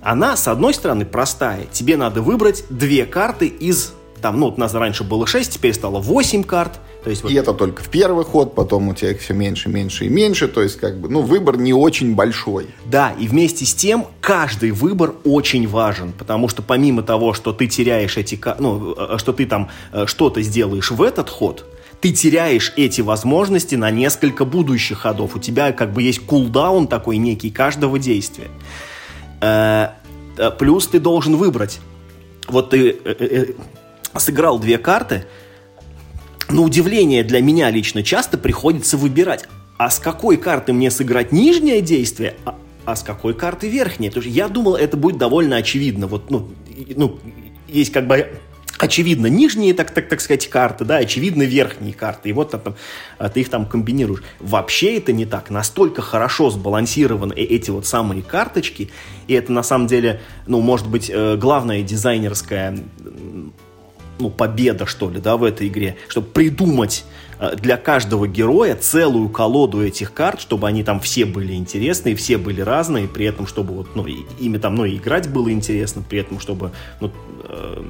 [0.03, 1.65] Она, с одной стороны, простая.
[1.73, 3.95] Тебе надо выбрать две карты из...
[4.21, 6.79] Там, ну, вот у нас раньше было 6, теперь стало 8 карт.
[7.05, 7.31] То есть, вот...
[7.31, 10.49] И это только в первый ход, потом у тебя их все меньше, меньше и меньше.
[10.49, 12.67] То есть, как бы, ну, выбор не очень большой.
[12.87, 17.67] Да, и вместе с тем каждый выбор очень важен, потому что помимо того, что ты
[17.69, 21.65] теряешь эти, ну, э, что ты там э, что-то сделаешь в этот ход,
[22.01, 25.37] ты теряешь эти возможности на несколько будущих ходов.
[25.37, 28.49] У тебя как бы есть кулдаун такой некий каждого действия.
[29.41, 29.91] Э,
[30.59, 31.81] плюс ты должен выбрать.
[32.49, 33.55] Вот ты
[34.17, 35.27] сыграл две карты.
[36.51, 39.45] На удивление для меня лично часто приходится выбирать,
[39.77, 44.11] а с какой карты мне сыграть нижнее действие, а, а с какой карты верхнее.
[44.11, 46.07] Потому что я думал, это будет довольно очевидно.
[46.07, 46.49] Вот, ну,
[46.97, 47.19] ну,
[47.69, 48.41] есть как бы
[48.79, 52.77] очевидно нижние, так, так, так сказать, карты, да, очевидно верхние карты, и вот там,
[53.19, 54.23] а, ты их там комбинируешь.
[54.41, 55.51] Вообще это не так.
[55.51, 58.91] Настолько хорошо сбалансированы эти вот самые карточки,
[59.27, 62.79] и это на самом деле, ну, может быть, э, главная дизайнерская
[64.19, 67.05] ну, победа, что ли, да, в этой игре, чтобы придумать
[67.39, 72.39] э, для каждого героя целую колоду этих карт, чтобы они там все были интересные, все
[72.39, 76.41] были разные, при этом, чтобы вот, ну, ими там, ну, играть было интересно, при этом,
[76.41, 77.11] чтобы, ну,
[77.45, 77.83] э,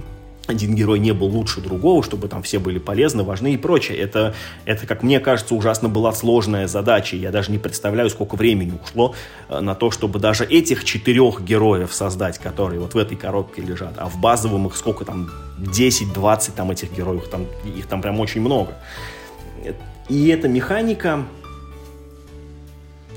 [0.48, 3.98] один герой не был лучше другого, чтобы там все были полезны, важны и прочее.
[3.98, 4.34] Это,
[4.64, 7.16] это, как мне кажется, ужасно была сложная задача.
[7.16, 9.14] Я даже не представляю, сколько времени ушло
[9.48, 13.94] э, на то, чтобы даже этих четырех героев создать, которые вот в этой коробке лежат.
[13.98, 18.40] А в базовом их сколько там, 10-20 там этих героев, там, их там прям очень
[18.40, 18.72] много.
[20.08, 21.26] И эта механика,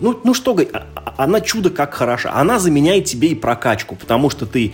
[0.01, 2.33] ну, ну что а, а, она чудо как хороша.
[2.33, 4.73] Она заменяет тебе и прокачку, потому что ты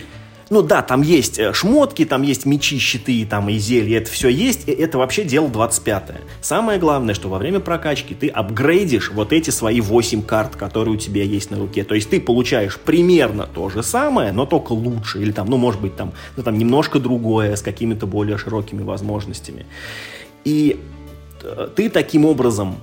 [0.50, 4.28] ну да, там есть э, шмотки, там есть мечи, щиты, там и зелья, это все
[4.28, 6.22] есть, и это вообще дело 25-е.
[6.40, 10.96] Самое главное, что во время прокачки ты апгрейдишь вот эти свои 8 карт, которые у
[10.96, 11.84] тебя есть на руке.
[11.84, 15.80] То есть ты получаешь примерно то же самое, но только лучше, или там, ну, может
[15.80, 19.66] быть, там, ну, там немножко другое, с какими-то более широкими возможностями.
[20.44, 20.80] И
[21.42, 22.76] э, ты таким образом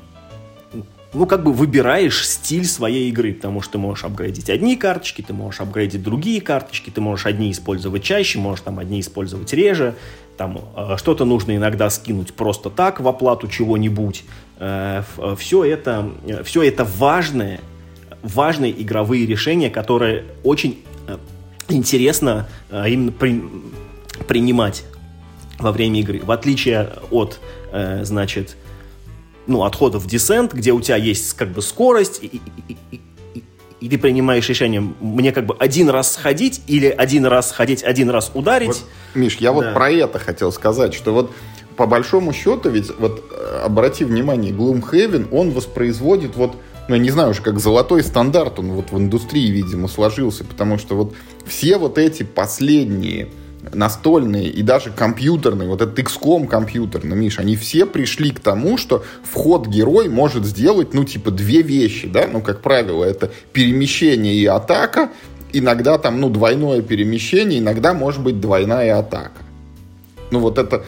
[1.16, 5.34] ну, как бы выбираешь стиль своей игры, потому что ты можешь апгрейдить одни карточки, ты
[5.34, 9.96] можешь апгрейдить другие карточки, ты можешь одни использовать чаще, можешь там одни использовать реже,
[10.38, 14.24] там э, что-то нужно иногда скинуть просто так в оплату чего-нибудь.
[14.60, 16.10] Э, э, все это,
[16.44, 17.62] все это важные,
[18.22, 20.84] важные игровые решения, которые очень
[21.70, 23.42] интересно именно при,
[24.28, 24.84] принимать
[25.58, 26.20] во время игры.
[26.24, 27.40] В отличие от,
[28.02, 28.58] значит,
[29.48, 32.78] ну, отходов в десент, где у тебя есть как бы скорость, и, и,
[33.34, 33.44] и,
[33.80, 38.10] и, ты принимаешь решение, мне как бы один раз сходить или один раз сходить, один
[38.10, 38.68] раз ударить.
[38.68, 38.84] Вот,
[39.14, 39.54] Миш, я да.
[39.54, 41.32] вот про это хотел сказать, что вот
[41.76, 46.56] по большому счету, ведь вот э, обрати внимание, Gloomhaven, он воспроизводит вот
[46.88, 50.78] ну, я не знаю уже, как золотой стандарт он вот в индустрии, видимо, сложился, потому
[50.78, 51.16] что вот
[51.46, 53.30] все вот эти последние
[53.74, 59.04] настольные и даже компьютерные, вот этот XCOM компьютерный, Миш, они все пришли к тому, что
[59.24, 64.46] вход герой может сделать, ну, типа, две вещи, да, ну, как правило, это перемещение и
[64.46, 65.12] атака,
[65.54, 69.42] иногда там, ну, двойное перемещение, иногда может быть двойная атака.
[70.32, 70.84] Ну, вот это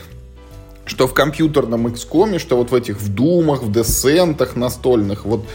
[0.88, 5.46] что в компьютерном XCOM, что вот в этих в Думах, в Десентах настольных, вот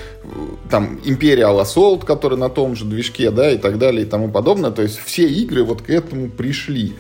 [0.71, 4.71] там Imperial Assault, который на том же движке, да, и так далее, и тому подобное.
[4.71, 6.95] То есть все игры вот к этому пришли.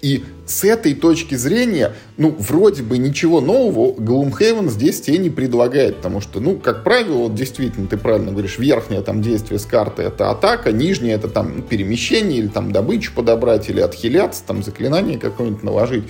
[0.00, 5.96] И с этой точки зрения, ну, вроде бы ничего нового Gloomhaven здесь тебе не предлагает,
[5.96, 10.02] потому что, ну, как правило, вот действительно, ты правильно говоришь, верхнее там действие с карты
[10.02, 15.64] это атака, нижнее это там перемещение или там добычу подобрать, или отхиляться, там заклинание какое-нибудь
[15.64, 16.04] наложить.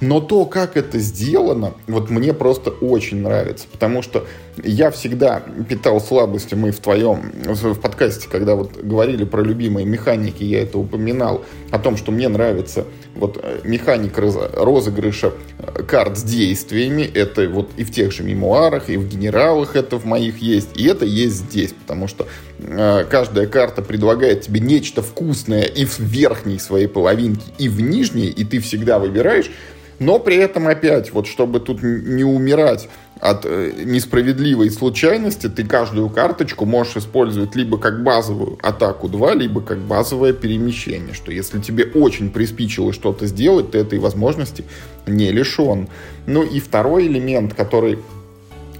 [0.00, 4.26] Но то, как это сделано, вот мне просто очень нравится, потому что
[4.64, 10.42] я всегда питал слабости, мы в твоем, в подкасте, когда вот говорили про любимые механики,
[10.42, 12.84] я это упоминал, о том, что мне нравится
[13.14, 18.88] вот э, механика розыгрыша э, карт с действиями, это вот и в тех же мемуарах,
[18.90, 22.26] и в генералах это в моих есть, и это есть здесь, потому что
[22.58, 28.28] э, каждая карта предлагает тебе нечто вкусное и в верхней своей половинке, и в нижней,
[28.28, 29.50] и ты всегда выбираешь,
[29.98, 32.88] но при этом опять, вот чтобы тут не умирать
[33.20, 39.60] от э, несправедливой случайности, ты каждую карточку можешь использовать либо как базовую атаку 2, либо
[39.60, 44.64] как базовое перемещение, что если тебе очень приспичило что-то сделать, ты этой возможности
[45.06, 45.88] не лишен.
[46.26, 47.98] Ну и второй элемент, который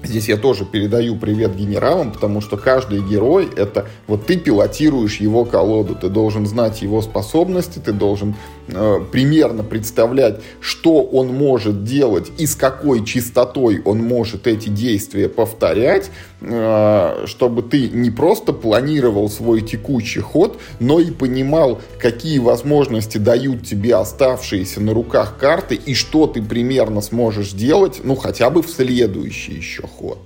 [0.03, 5.45] Здесь я тоже передаю привет генералам, потому что каждый герой это вот ты пилотируешь его
[5.45, 8.37] колоду, ты должен знать его способности, ты должен
[8.69, 15.29] э, примерно представлять, что он может делать и с какой частотой он может эти действия
[15.29, 23.67] повторять, чтобы ты не просто планировал свой текущий ход, но и понимал, какие возможности дают
[23.67, 28.71] тебе оставшиеся на руках карты и что ты примерно сможешь делать, ну хотя бы в
[28.71, 30.19] следующий еще ход.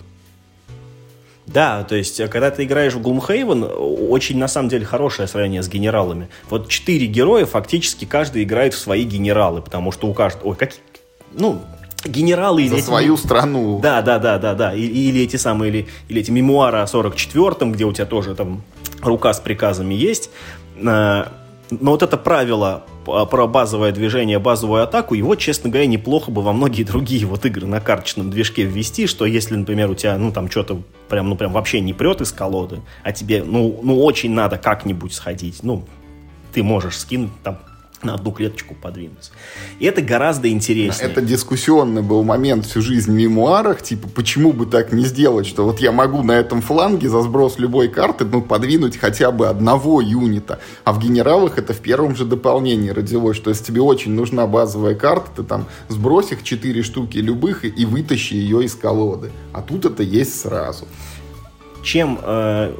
[1.47, 3.69] Да, то есть, когда ты играешь в Глумхейвен,
[4.11, 6.29] очень, на самом деле, хорошее сравнение с генералами.
[6.49, 10.51] Вот четыре героя, фактически, каждый играет в свои генералы, потому что у каждого...
[10.51, 10.81] Ой, какие...
[11.33, 11.61] Ну,
[12.05, 12.69] генералы...
[12.69, 13.21] За или свою эти...
[13.23, 13.81] страну.
[13.81, 14.75] Да, да, да, да, да.
[14.75, 18.63] Или, или эти самые, или, или эти мемуары о 44-м, где у тебя тоже там
[19.03, 20.31] рука с приказами есть.
[20.85, 21.33] А,
[21.71, 26.53] но вот это правило про базовое движение, базовую атаку, его, честно говоря, неплохо бы во
[26.53, 30.51] многие другие вот игры на карточном движке ввести, что если, например, у тебя, ну, там
[30.51, 34.59] что-то прям, ну, прям вообще не прет из колоды, а тебе, ну, ну, очень надо
[34.59, 35.85] как-нибудь сходить, ну,
[36.53, 37.59] ты можешь скинуть там
[38.05, 39.33] на одну клеточку подвинуться.
[39.79, 41.11] И это гораздо интереснее.
[41.11, 45.65] Это дискуссионный был момент всю жизнь в мемуарах, типа, почему бы так не сделать, что
[45.65, 50.01] вот я могу на этом фланге за сброс любой карты, ну, подвинуть хотя бы одного
[50.01, 50.61] юнита.
[50.85, 54.95] А в генералах это в первом же дополнении родилось, что если тебе очень нужна базовая
[54.95, 59.31] карта, ты там сбрось их 4 штуки любых и, и вытащи ее из колоды.
[59.53, 60.87] А тут это есть сразу.
[61.83, 62.73] Чем, э,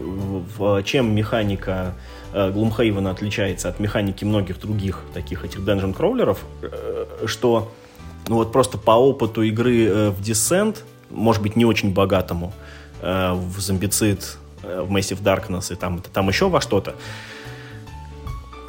[0.57, 1.95] в, чем механика
[2.33, 7.71] Глумхейвена отличается от механики многих других таких этих dungeon кроулеров, э, что
[8.29, 10.79] ну вот просто по опыту игры э, в Descent,
[11.11, 12.53] может быть, не очень богатому,
[13.01, 16.95] э, в Зомбицид, в Massive Darkness и там, там еще во что-то,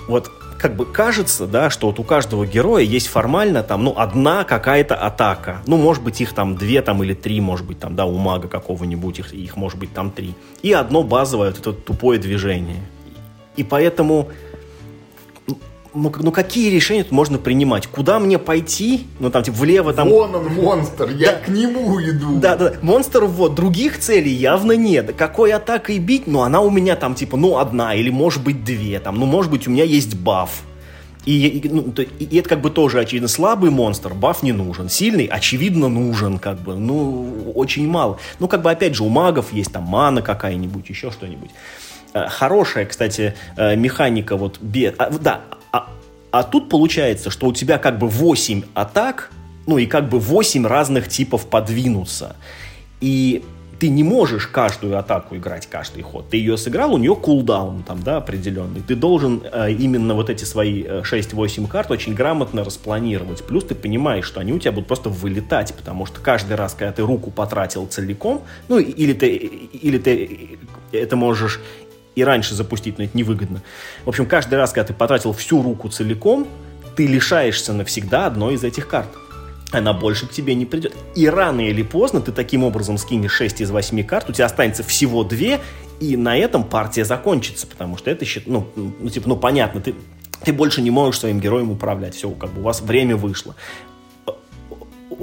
[0.08, 0.30] вот
[0.64, 4.96] как бы кажется, да, что вот у каждого героя есть формально там, ну, одна какая-то
[4.96, 5.62] атака.
[5.68, 8.48] Ну, может быть, их там две там или три, может быть, там, да, у мага
[8.48, 10.36] какого-нибудь, их, их может быть там три.
[10.62, 12.82] И одно базовое, вот это тупое движение.
[13.56, 14.30] И поэтому
[15.94, 17.88] ну, ну какие решения тут можно принимать?
[17.88, 19.08] Куда мне пойти?
[19.20, 20.10] Ну там типа влево там.
[20.10, 21.40] Вон он монстр, я да.
[21.40, 22.40] к нему иду.
[22.40, 25.14] Да, да, монстр вот других целей явно нет.
[25.16, 26.28] Какой атакой бить?
[26.28, 29.52] Ну она у меня там типа ну одна или может быть две там, ну может
[29.52, 30.64] быть у меня есть баф.
[31.26, 34.90] И, и, ну, то, и это как бы тоже очевидно слабый монстр, баф не нужен.
[34.90, 38.20] Сильный, очевидно, нужен, как бы, ну, очень мало.
[38.40, 41.52] Ну, как бы, опять же, у магов есть там мана какая-нибудь, еще что-нибудь.
[42.14, 44.60] Э, хорошая, кстати, э, механика вот...
[44.98, 45.42] А, да,
[45.72, 45.90] а,
[46.32, 49.32] а тут получается, что у тебя как бы 8 атак,
[49.66, 52.36] ну и как бы 8 разных типов подвинуться.
[53.02, 53.44] И
[53.84, 56.30] ты не можешь каждую атаку играть каждый ход.
[56.30, 58.82] Ты ее сыграл, у нее кулдаун там, да, определенный.
[58.82, 63.44] Ты должен э, именно вот эти свои э, 6-8 карт очень грамотно распланировать.
[63.44, 66.94] Плюс ты понимаешь, что они у тебя будут просто вылетать, потому что каждый раз, когда
[66.94, 70.60] ты руку потратил целиком, ну или ты, или ты
[70.94, 71.60] это можешь
[72.16, 73.62] и раньше запустить, но это невыгодно.
[74.06, 76.48] В общем, каждый раз, когда ты потратил всю руку целиком,
[76.96, 79.10] ты лишаешься навсегда одной из этих карт.
[79.72, 80.94] Она больше к тебе не придет.
[81.16, 84.84] И рано или поздно ты таким образом скинешь 6 из 8 карт, у тебя останется
[84.84, 85.60] всего 2,
[86.00, 89.96] и на этом партия закончится, потому что это, ну, ну типа, ну, понятно, ты,
[90.44, 92.14] ты больше не можешь своим героем управлять.
[92.14, 93.56] Все, как бы у вас время вышло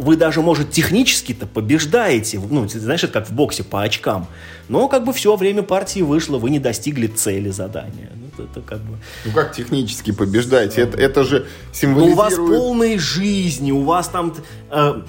[0.01, 4.27] вы даже, может, технически-то побеждаете, ну, знаешь, это как в боксе по очкам,
[4.69, 8.11] но как бы все время партии вышло, вы не достигли цели задания.
[8.15, 8.99] Ну, это, это как бы...
[9.25, 10.83] Ну, как технически побеждаете?
[10.83, 12.17] Это, это же символизирует...
[12.17, 14.35] Ну, у вас полные жизни, у вас там...
[14.71, 15.03] Э,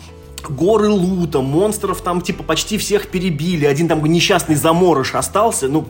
[0.50, 5.86] горы лута, монстров там типа почти всех перебили, один там несчастный заморыш остался, ну,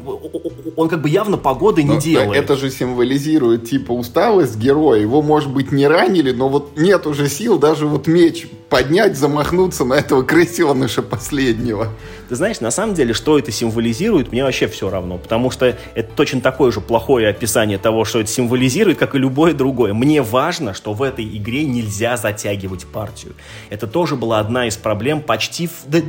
[0.75, 2.43] он как бы явно погоды не но, делает.
[2.43, 7.29] Это же символизирует типа усталость героя, его может быть не ранили, но вот нет уже
[7.29, 11.89] сил даже вот меч поднять, замахнуться на этого крысеныша последнего.
[12.29, 16.13] Ты знаешь, на самом деле, что это символизирует, мне вообще все равно, потому что это
[16.15, 19.93] точно такое же плохое описание того, что это символизирует, как и любое другое.
[19.93, 23.33] Мне важно, что в этой игре нельзя затягивать партию.
[23.69, 25.69] Это тоже была одна из проблем почти...
[25.85, 25.99] Да,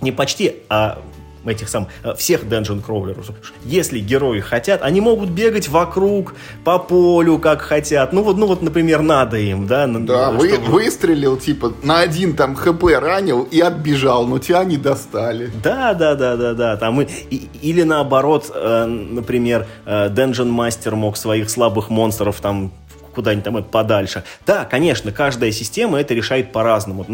[0.00, 1.02] не почти, а
[1.46, 3.32] этих сам, э, всех Dungeon Crawlerов.
[3.64, 6.34] Если герои хотят, они могут бегать вокруг,
[6.64, 8.12] по полю, как хотят.
[8.12, 9.86] Ну вот, ну вот, например, надо им, да?
[9.86, 10.38] Да, чтобы...
[10.38, 15.50] вы, выстрелил, типа, на один там ХП ранил и отбежал, но тебя не достали.
[15.62, 16.76] Да, да, да, да, да.
[16.76, 22.72] Там и, и, или наоборот, э, например, э, Dungeon Master мог своих слабых монстров там
[23.12, 24.24] куда-нибудь там подальше.
[24.46, 27.06] Да, конечно, каждая система это решает по-разному.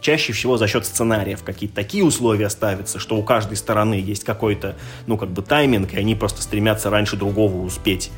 [0.00, 4.76] Чаще всего за счет сценариев какие-то такие условия ставятся, что у каждой стороны есть какой-то,
[5.06, 8.10] ну, как бы тайминг, и они просто стремятся раньше другого успеть.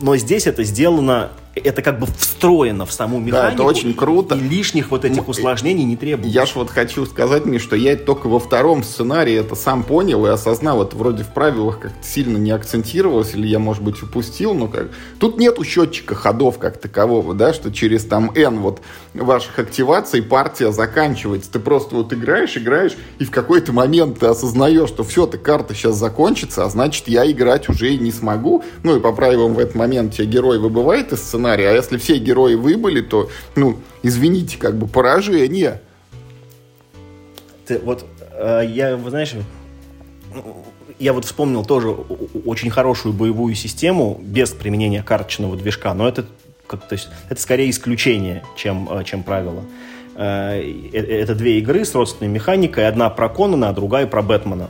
[0.00, 1.30] Но здесь это сделано
[1.64, 3.48] это как бы встроено в саму механику.
[3.48, 4.34] Да, это очень круто.
[4.34, 6.32] И лишних вот этих усложнений не требуется.
[6.32, 10.26] Я ж вот хочу сказать мне, что я только во втором сценарии это сам понял
[10.26, 10.82] и осознал.
[10.82, 14.88] Это вроде в правилах как-то сильно не акцентировалось, или я, может быть, упустил, но как...
[15.18, 18.80] Тут нету счетчика ходов как такового, да, что через там N вот
[19.14, 21.50] ваших активаций партия заканчивается.
[21.52, 25.74] Ты просто вот играешь, играешь, и в какой-то момент ты осознаешь, что все, ты карта
[25.74, 28.62] сейчас закончится, а значит, я играть уже и не смогу.
[28.82, 32.18] Ну и по правилам в этот момент тебе герой выбывает из сценария, а если все
[32.18, 35.80] герои выбыли, то, ну, извините, как бы поражение.
[37.66, 39.34] Ты, вот э, я, вы знаешь,
[40.98, 46.26] я вот вспомнил тоже очень хорошую боевую систему без применения карточного движка, но это
[46.68, 49.64] как то есть это скорее исключение, чем, э, чем правило.
[50.16, 54.68] Э, э, это две игры с родственной механикой, одна про Конана, а другая про Бэтмена.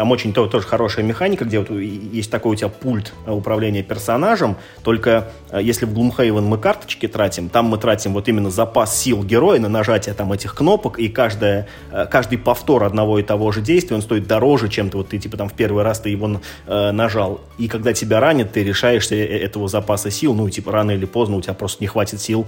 [0.00, 4.56] Там очень тоже, тоже хорошая механика, где вот есть такой у тебя пульт управления персонажем,
[4.82, 9.22] только э, если в Gloomhaven мы карточки тратим, там мы тратим вот именно запас сил
[9.22, 13.60] героя на нажатие там этих кнопок, и каждая, э, каждый повтор одного и того же
[13.60, 16.40] действия, он стоит дороже, чем ты вот ты типа там в первый раз ты его
[16.66, 17.42] э, нажал.
[17.58, 21.42] И когда тебя ранит, ты решаешься этого запаса сил, ну типа рано или поздно у
[21.42, 22.46] тебя просто не хватит сил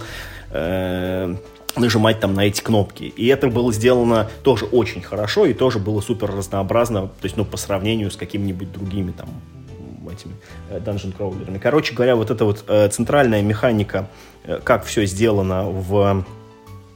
[1.75, 3.03] нажимать там на эти кнопки.
[3.03, 7.45] И это было сделано тоже очень хорошо и тоже было супер разнообразно, то есть, ну,
[7.45, 9.29] по сравнению с какими-нибудь другими там
[10.11, 10.33] этими
[10.69, 11.57] э, dungeon кроулерами.
[11.57, 14.09] Короче говоря, вот эта вот э, центральная механика,
[14.43, 16.25] э, как все сделано в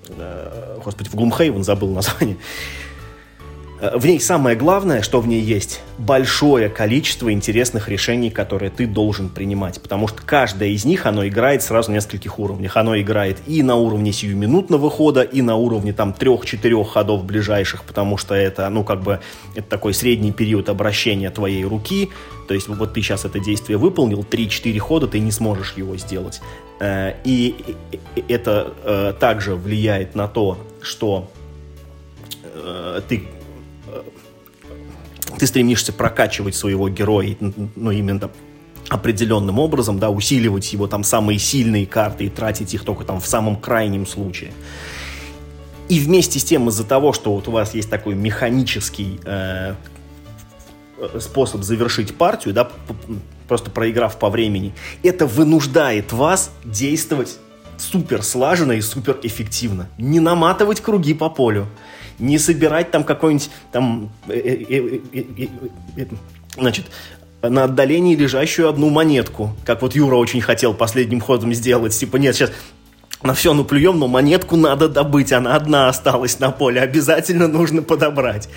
[0.09, 2.38] э, господи, в Gloomhaven, забыл название,
[3.80, 9.30] в ней самое главное, что в ней есть, большое количество интересных решений, которые ты должен
[9.30, 9.80] принимать.
[9.82, 12.75] Потому что каждое из них, оно играет сразу на нескольких уровнях.
[12.75, 18.17] Оно играет и на уровне сиюминутного хода, и на уровне там трех-четырех ходов ближайших, потому
[18.17, 19.19] что это, ну, как бы,
[19.55, 22.09] это такой средний период обращения твоей руки.
[22.47, 26.41] То есть вот ты сейчас это действие выполнил, 3-4 хода ты не сможешь его сделать.
[26.80, 27.75] Э, и
[28.28, 31.30] это э, также влияет на то, что
[33.07, 33.28] ты
[35.38, 37.35] ты стремишься прокачивать своего героя,
[37.75, 38.29] ну, именно
[38.89, 43.27] определенным образом, да, усиливать его там самые сильные карты и тратить их только там в
[43.27, 44.51] самом крайнем случае.
[45.89, 49.75] И вместе с тем, из-за того, что вот у вас есть такой механический э,
[51.19, 52.69] способ завершить партию, да,
[53.47, 54.73] просто проиграв по времени,
[55.03, 57.38] это вынуждает вас действовать
[57.77, 59.88] супер слаженно и супер эффективно.
[59.97, 61.67] Не наматывать круги по полю
[62.20, 66.05] не собирать там какой-нибудь там, э, э, э,
[66.55, 66.86] значит,
[67.41, 71.97] на отдалении лежащую одну монетку, как вот Юра очень хотел последним ходом сделать.
[71.97, 72.51] Типа, нет, сейчас
[73.22, 78.49] на все наплюем, но монетку надо добыть, она одна осталась на поле, обязательно нужно подобрать.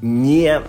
[0.00, 0.60] Не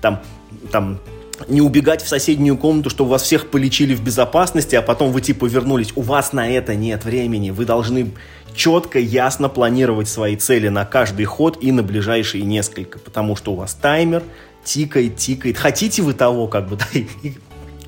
[0.00, 0.22] там,
[0.70, 1.00] там
[1.48, 5.46] не убегать в соседнюю комнату, чтобы вас всех полечили в безопасности, а потом вы типа
[5.46, 5.92] вернулись.
[5.96, 7.50] У вас на это нет времени.
[7.50, 8.12] Вы должны
[8.54, 13.54] четко, ясно планировать свои цели на каждый ход и на ближайшие несколько, потому что у
[13.56, 14.22] вас таймер
[14.64, 15.58] тикает, тикает.
[15.58, 16.86] Хотите вы того, как бы, да,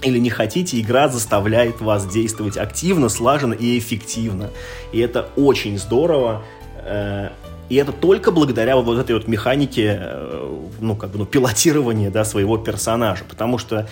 [0.02, 4.50] или не хотите, игра заставляет вас действовать активно, слаженно и эффективно.
[4.92, 6.42] И это очень здорово.
[6.78, 7.30] Э,
[7.70, 12.24] и это только благодаря вот этой вот механике, э, ну, как бы, ну, пилотирования, да,
[12.24, 13.24] своего персонажа.
[13.26, 13.88] Потому что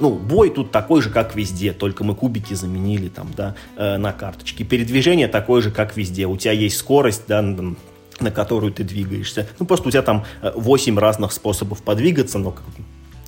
[0.00, 4.12] ну, бой тут такой же, как везде, только мы кубики заменили там, да, э, на
[4.12, 4.64] карточке.
[4.64, 6.26] Передвижение такое же, как везде.
[6.26, 9.48] У тебя есть скорость, да, на которую ты двигаешься.
[9.58, 12.54] Ну, просто у тебя там 8 э, разных способов подвигаться, но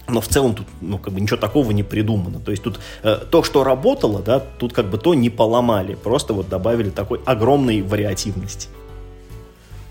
[0.09, 2.41] но в целом тут ну, как бы ничего такого не придумано.
[2.41, 6.35] То есть тут э, то, что работало, да, тут как бы то не поломали, просто
[6.35, 8.69] вот добавили такой огромной вариативности.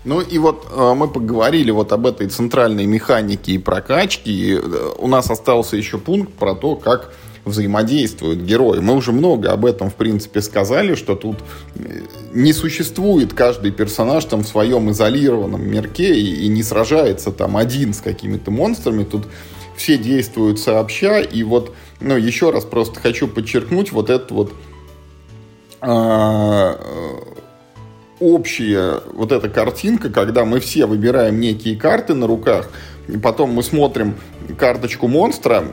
[0.04, 4.30] Ну и вот э, мы поговорили вот об этой центральной механике и прокачке.
[4.30, 7.12] И, э, у нас остался еще пункт про то, как
[7.44, 8.78] взаимодействуют герои.
[8.78, 11.38] Мы уже много об этом, в принципе, сказали, что тут
[11.76, 17.56] э, не существует каждый персонаж там в своем изолированном мирке и, и не сражается там
[17.56, 19.04] один с какими-то монстрами.
[19.04, 19.26] Тут
[19.76, 21.20] все действуют сообща.
[21.20, 24.52] И вот, ну, еще раз просто хочу подчеркнуть вот это вот
[25.80, 26.78] а,
[28.22, 32.70] общая вот эта картинка, когда мы все выбираем некие карты на руках,
[33.08, 34.14] и потом мы смотрим
[34.56, 35.64] карточку монстра,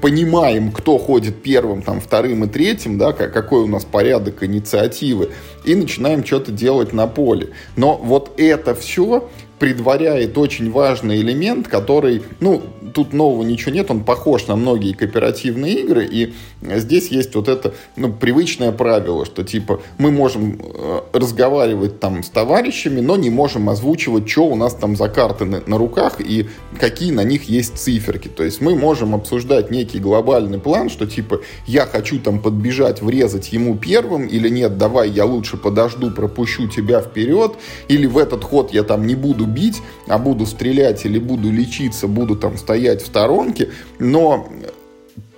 [0.00, 5.30] понимаем, кто ходит первым, там, вторым и третьим, да, какой у нас порядок инициативы,
[5.64, 7.50] и начинаем что-то делать на поле.
[7.76, 9.28] Но вот это все
[9.58, 12.62] предваряет очень важный элемент, который, ну,
[12.94, 16.32] тут нового ничего нет, он похож на многие кооперативные игры, и
[16.62, 22.28] здесь есть вот это, ну, привычное правило, что, типа, мы можем э, разговаривать там с
[22.28, 26.48] товарищами, но не можем озвучивать, что у нас там за карты на, на руках и
[26.78, 28.28] какие на них есть циферки.
[28.28, 33.52] То есть мы можем обсуждать некий глобальный план, что, типа, я хочу там подбежать, врезать
[33.52, 37.52] ему первым, или нет, давай я лучше подожду, пропущу тебя вперед,
[37.88, 42.08] или в этот ход я там не буду бить, а буду стрелять или буду лечиться,
[42.08, 44.48] буду там стоять в сторонке, но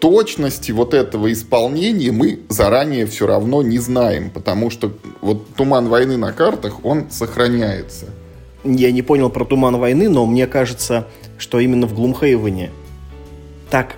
[0.00, 6.16] точности вот этого исполнения мы заранее все равно не знаем, потому что вот туман войны
[6.16, 8.06] на картах, он сохраняется.
[8.64, 11.06] Я не понял про туман войны, но мне кажется,
[11.38, 12.70] что именно в Глумхейвене
[13.70, 13.96] так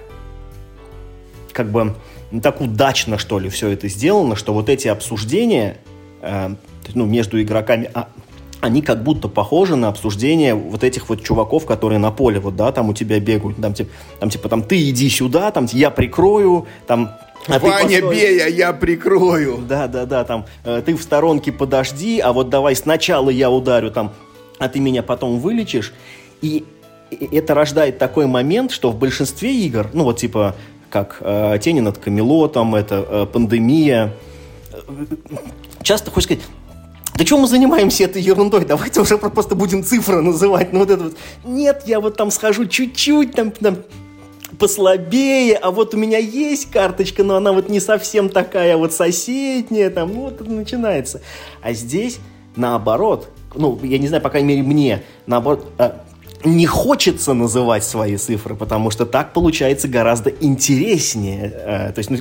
[1.52, 1.94] как бы
[2.42, 5.78] так удачно, что ли, все это сделано, что вот эти обсуждения
[6.22, 6.54] э,
[6.94, 8.08] ну, между игроками, а,
[8.62, 12.70] они как будто похожи на обсуждение вот этих вот чуваков, которые на поле, вот, да,
[12.70, 13.90] там у тебя бегают, там, типа,
[14.20, 17.10] там, типа, там, ты иди сюда, там, я прикрою, там,
[17.48, 18.14] а Ваня, постой...
[18.14, 19.58] бей, а я прикрою.
[19.68, 23.90] Да, да, да, там, э, ты в сторонке подожди, а вот давай сначала я ударю,
[23.90, 24.12] там,
[24.60, 25.92] а ты меня потом вылечишь.
[26.40, 26.64] И
[27.10, 30.54] это рождает такой момент, что в большинстве игр, ну, вот, типа,
[30.88, 34.14] как э, «Тени над Камелотом», это э, «Пандемия»,
[34.72, 34.78] э,
[35.82, 36.44] часто, хочешь сказать,
[37.14, 38.64] да чего мы занимаемся этой ерундой?
[38.64, 40.72] Давайте уже просто будем цифры называть.
[40.72, 41.16] Ну вот это вот.
[41.44, 43.78] Нет, я вот там схожу чуть-чуть, там, там
[44.58, 49.90] послабее, а вот у меня есть карточка, но она вот не совсем такая вот соседняя,
[49.90, 51.20] там, ну вот это начинается.
[51.62, 52.18] А здесь
[52.56, 55.92] наоборот, ну, я не знаю, по крайней мере, мне, наоборот, э,
[56.44, 61.52] не хочется называть свои цифры, потому что так получается гораздо интереснее.
[61.54, 62.18] Э, то есть, ну,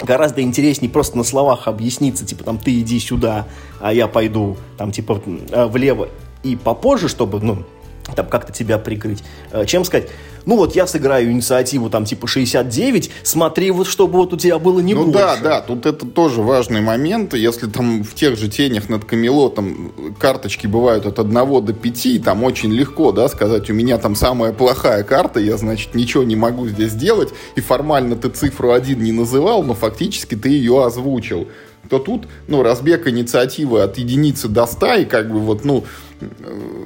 [0.00, 3.46] гораздо интереснее просто на словах объясниться, типа, там, ты иди сюда,
[3.80, 6.08] а я пойду, там, типа, э, влево
[6.42, 7.64] и попозже, чтобы, ну,
[8.16, 10.08] там как-то тебя прикрыть, э, чем сказать,
[10.44, 14.80] ну вот я сыграю инициативу там типа 69, смотри вот, чтобы вот у тебя было
[14.80, 15.18] не ну, больше.
[15.18, 19.04] Ну да, да, тут это тоже важный момент, если там в тех же тенях над
[19.04, 24.14] Камелотом карточки бывают от 1 до 5, там очень легко, да, сказать, у меня там
[24.14, 29.00] самая плохая карта, я, значит, ничего не могу здесь делать, и формально ты цифру 1
[29.00, 31.48] не называл, но фактически ты ее озвучил
[31.92, 35.84] то тут, ну, разбег инициативы от единицы до 100, и как бы вот, ну,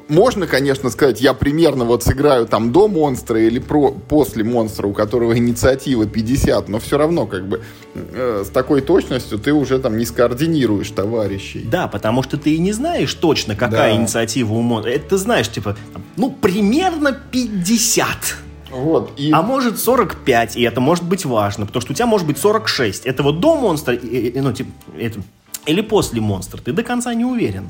[0.08, 4.92] можно, конечно, сказать, я примерно вот сыграю там до монстра или про, после монстра, у
[4.92, 7.62] которого инициатива 50, но все равно как бы
[7.94, 11.64] э, с такой точностью ты уже там не скоординируешь товарищей.
[11.70, 14.00] Да, потому что ты и не знаешь точно, какая да.
[14.00, 14.90] инициатива у монстра.
[14.90, 15.76] Это ты знаешь, типа,
[16.16, 18.45] ну, примерно 50.
[18.76, 19.30] Вот, и...
[19.32, 23.06] А может 45, и это может быть важно, потому что у тебя может быть 46.
[23.06, 25.20] Это вот до монстра, ну, типа, это,
[25.66, 27.68] или после монстра, ты до конца не уверен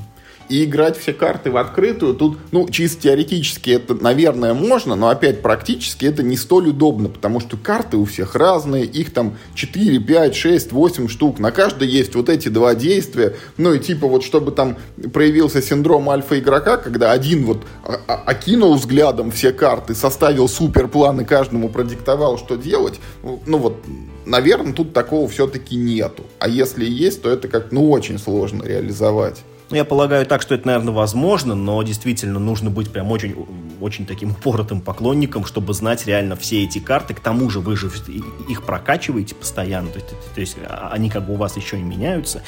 [0.49, 5.41] и играть все карты в открытую, тут, ну, чисто теоретически это, наверное, можно, но опять
[5.41, 10.35] практически это не столь удобно, потому что карты у всех разные, их там 4, 5,
[10.35, 14.51] 6, 8 штук, на каждой есть вот эти два действия, ну и типа вот чтобы
[14.51, 14.77] там
[15.13, 17.65] проявился синдром альфа-игрока, когда один вот
[18.07, 23.77] окинул взглядом все карты, составил супер план и каждому продиктовал, что делать, ну вот,
[24.25, 26.23] наверное, тут такого все-таки нету.
[26.39, 29.37] А если есть, то это как, ну, очень сложно реализовать.
[29.69, 33.35] Ну, я полагаю так, что это, наверное, возможно, но действительно нужно быть прям очень,
[33.81, 37.13] очень таким упоротым поклонником, чтобы знать реально все эти карты.
[37.13, 37.91] К тому же вы же
[38.47, 41.81] их прокачиваете постоянно, то есть, то есть а, они как бы у вас еще и
[41.81, 42.43] меняются.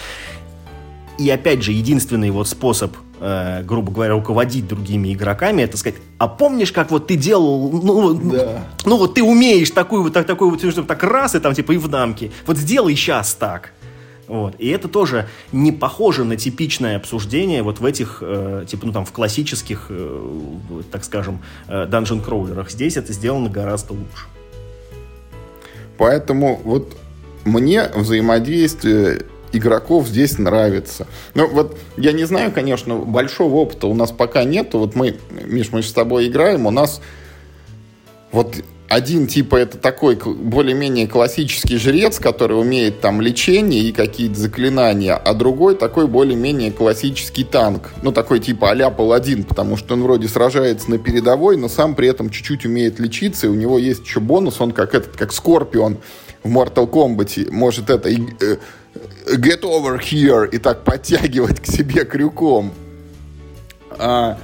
[1.18, 6.30] И опять же, единственный вот способ, э, грубо говоря, руководить другими игроками, это сказать, а
[6.30, 8.64] помнишь, как вот ты делал, ну, да.
[8.86, 11.78] ну вот ты умеешь такую вот, так, такую вот, так раз, и там типа и
[11.78, 13.74] в дамке, вот сделай сейчас так.
[14.30, 14.54] Вот.
[14.60, 19.04] И это тоже не похоже на типичное обсуждение вот в этих, э, типа, ну там,
[19.04, 22.70] в классических, э, так скажем, э, данжен-кроулерах.
[22.70, 24.28] Здесь это сделано гораздо лучше.
[25.98, 26.96] Поэтому вот
[27.44, 31.08] мне взаимодействие игроков здесь нравится.
[31.34, 34.78] Ну, вот я не знаю, конечно, большого опыта у нас пока нету.
[34.78, 37.02] Вот мы, Миш, мы с тобой играем, у нас
[38.32, 38.58] вот
[38.90, 45.34] один типа это такой более-менее классический жрец, который умеет там лечение и какие-то заклинания, а
[45.36, 47.92] другой такой более-менее классический танк.
[48.02, 52.08] Ну, такой типа а-ля паладин, потому что он вроде сражается на передовой, но сам при
[52.08, 56.00] этом чуть-чуть умеет лечиться, и у него есть еще бонус, он как этот, как Скорпион
[56.44, 58.58] в Mortal Kombat может это э,
[59.36, 62.74] get over here и так подтягивать к себе крюком.
[63.92, 64.38] А,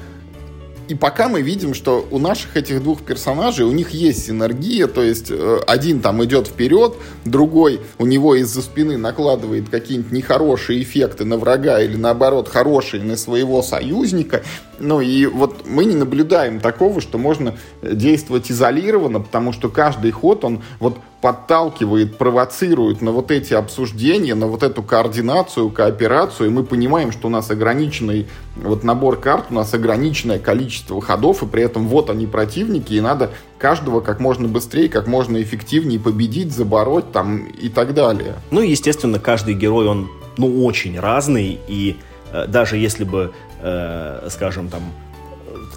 [0.87, 5.01] и пока мы видим, что у наших этих двух персонажей, у них есть синергия, то
[5.01, 11.25] есть э, один там идет вперед, другой у него из-за спины накладывает какие-нибудь нехорошие эффекты
[11.25, 14.43] на врага или наоборот хорошие на своего союзника.
[14.79, 20.43] Ну и вот мы не наблюдаем такого, что можно действовать изолированно, потому что каждый ход,
[20.43, 26.63] он вот подталкивает, провоцирует на вот эти обсуждения, на вот эту координацию, кооперацию, и мы
[26.63, 31.63] понимаем, что у нас ограниченный вот набор карт, у нас ограниченное количество ходов, и при
[31.63, 37.11] этом вот они противники, и надо каждого как можно быстрее, как можно эффективнее победить, забороть
[37.11, 38.35] там и так далее.
[38.51, 41.95] Ну и, естественно, каждый герой, он, ну, очень разный, и
[42.31, 43.31] э, даже если бы,
[43.65, 44.83] э, скажем, там,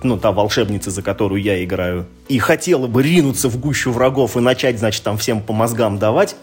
[0.02, 4.40] ну, та волшебница, за которую я играю, и хотела бы ринуться в гущу врагов и
[4.40, 6.36] начать, значит, там всем по мозгам давать,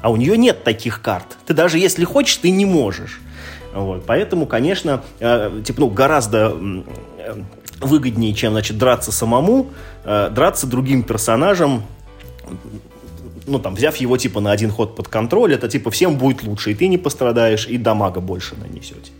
[0.00, 1.26] а у нее нет таких карт.
[1.46, 3.20] Ты даже если хочешь, ты не можешь.
[3.74, 6.54] Вот, поэтому, конечно, э, типа, ну, гораздо
[7.18, 7.34] э,
[7.80, 9.70] выгоднее, чем, значит, драться самому,
[10.04, 11.82] э, драться другим персонажем,
[13.46, 16.72] ну, там, взяв его, типа, на один ход под контроль, это, типа, всем будет лучше,
[16.72, 19.10] и ты не пострадаешь, и дамага больше нанесете.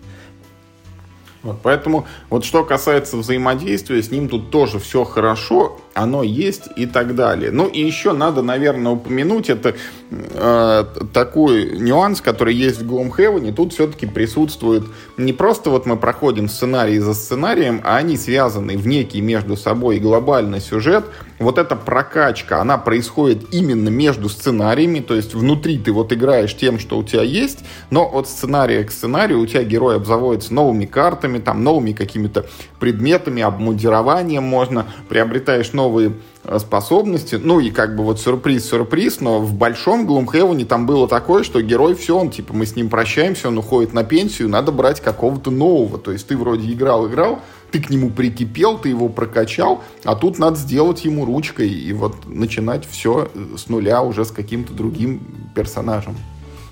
[1.42, 6.86] Вот, поэтому вот что касается взаимодействия, с ним тут тоже все хорошо, оно есть и
[6.86, 7.50] так далее.
[7.50, 9.74] Ну и еще надо, наверное, упомянуть, это
[10.10, 14.84] э, такой нюанс, который есть в Gloomhaven, тут все-таки присутствует
[15.16, 19.98] не просто вот мы проходим сценарий за сценарием, а они связаны в некий между собой
[19.98, 21.04] глобальный сюжет.
[21.42, 26.78] Вот эта прокачка, она происходит именно между сценариями, то есть внутри ты вот играешь тем,
[26.78, 31.38] что у тебя есть, но от сценария к сценарию у тебя герой обзаводится новыми картами,
[31.38, 32.46] там новыми какими-то
[32.78, 36.12] предметами, обмундированием можно, приобретаешь новые
[36.58, 37.36] способности.
[37.36, 41.94] Ну и как бы вот сюрприз-сюрприз, но в большом Глумхевене там было такое, что герой
[41.94, 45.98] все, он типа мы с ним прощаемся, он уходит на пенсию, надо брать какого-то нового.
[45.98, 47.40] То есть ты вроде играл-играл,
[47.70, 52.26] ты к нему прикипел, ты его прокачал, а тут надо сделать ему ручкой и вот
[52.26, 55.20] начинать все э, с нуля уже с каким-то другим
[55.54, 56.16] персонажем.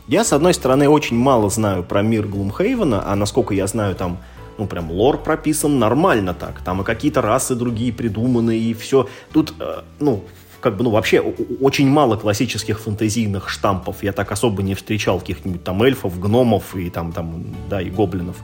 [0.09, 4.19] Я, с одной стороны, очень мало знаю про мир Глумхейвена, а насколько я знаю, там
[4.61, 6.63] ну, прям лор прописан нормально так.
[6.63, 9.09] Там и какие-то расы другие придуманы, и все.
[9.33, 10.23] Тут, э, ну,
[10.61, 14.03] как бы, ну, вообще очень мало классических фэнтезийных штампов.
[14.03, 18.37] Я так особо не встречал каких-нибудь там эльфов, гномов и там, там, да, и гоблинов.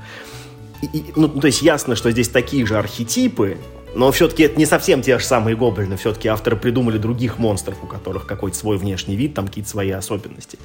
[0.80, 3.58] И, и, ну, то есть ясно, что здесь такие же архетипы,
[3.94, 5.96] но все-таки это не совсем те же самые гоблины.
[5.96, 10.58] Все-таки авторы придумали других монстров, у которых какой-то свой внешний вид, там какие-то свои особенности.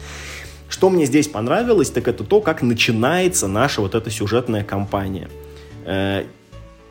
[0.70, 5.30] Что мне здесь понравилось, так это то, как начинается наша вот эта сюжетная кампания.
[5.86, 6.26] Э,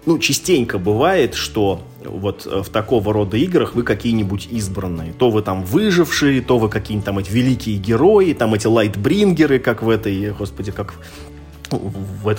[0.07, 5.12] ну, частенько бывает, что вот в такого рода играх вы какие-нибудь избранные.
[5.12, 9.82] То вы там выжившие, то вы какие-нибудь там эти великие герои, там эти лайтбрингеры, как
[9.82, 10.95] в этой, господи, как
[11.70, 11.76] в,
[12.24, 12.36] в,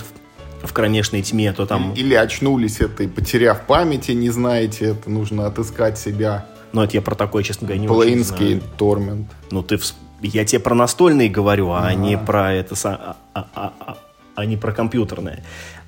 [0.62, 1.92] в кромешной тьме, то там...
[1.94, 6.46] Или очнулись это и потеряв памяти, не знаете, это нужно отыскать себя.
[6.72, 9.30] Ну, это я про такое, честно говоря, не Плейнский Тормент.
[9.50, 13.48] Ну, ты всп я тебе про настольные говорю, а, а не про это, а, а,
[13.54, 13.98] а, а,
[14.36, 15.42] а не про компьютерные.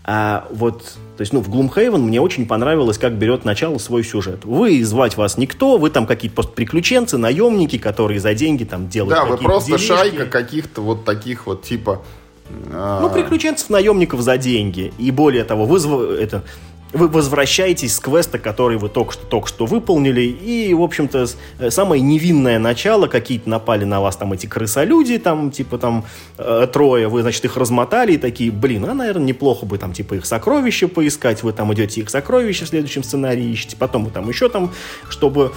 [0.06, 0.82] А вот,
[1.16, 4.44] то есть, ну, в Gloomhaven мне очень понравилось, как берет начало свой сюжет.
[4.44, 9.14] Вы звать вас никто, вы там какие-то просто приключенцы, наемники, которые за деньги там делают
[9.14, 9.86] Да, вы просто делишки.
[9.86, 12.02] шайка каких-то вот таких вот типа...
[12.70, 14.92] Ну, приключенцев, наемников за деньги.
[14.98, 15.78] И более того, вы
[16.18, 16.44] это,
[16.94, 21.26] вы возвращаетесь с квеста, который вы только что, только что выполнили, и, в общем-то,
[21.58, 26.04] э, самое невинное начало, какие-то напали на вас там эти крысолюди, там, типа, там,
[26.38, 30.14] э, трое, вы, значит, их размотали, и такие, блин, а, наверное, неплохо бы, там, типа,
[30.14, 34.28] их сокровища поискать, вы там идете их сокровища в следующем сценарии ищете, потом вы там
[34.28, 34.72] еще там,
[35.08, 35.52] чтобы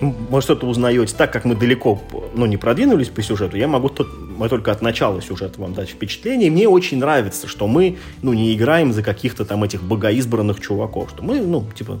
[0.00, 1.14] может, что-то узнаете.
[1.16, 2.00] Так как мы далеко
[2.34, 5.88] ну, не продвинулись по сюжету, я могу тут, мы только от начала сюжета вам дать
[5.88, 6.50] впечатление.
[6.50, 11.10] Мне очень нравится, что мы ну, не играем за каких-то там этих богоизбранных чуваков.
[11.10, 12.00] Что мы, ну, типа,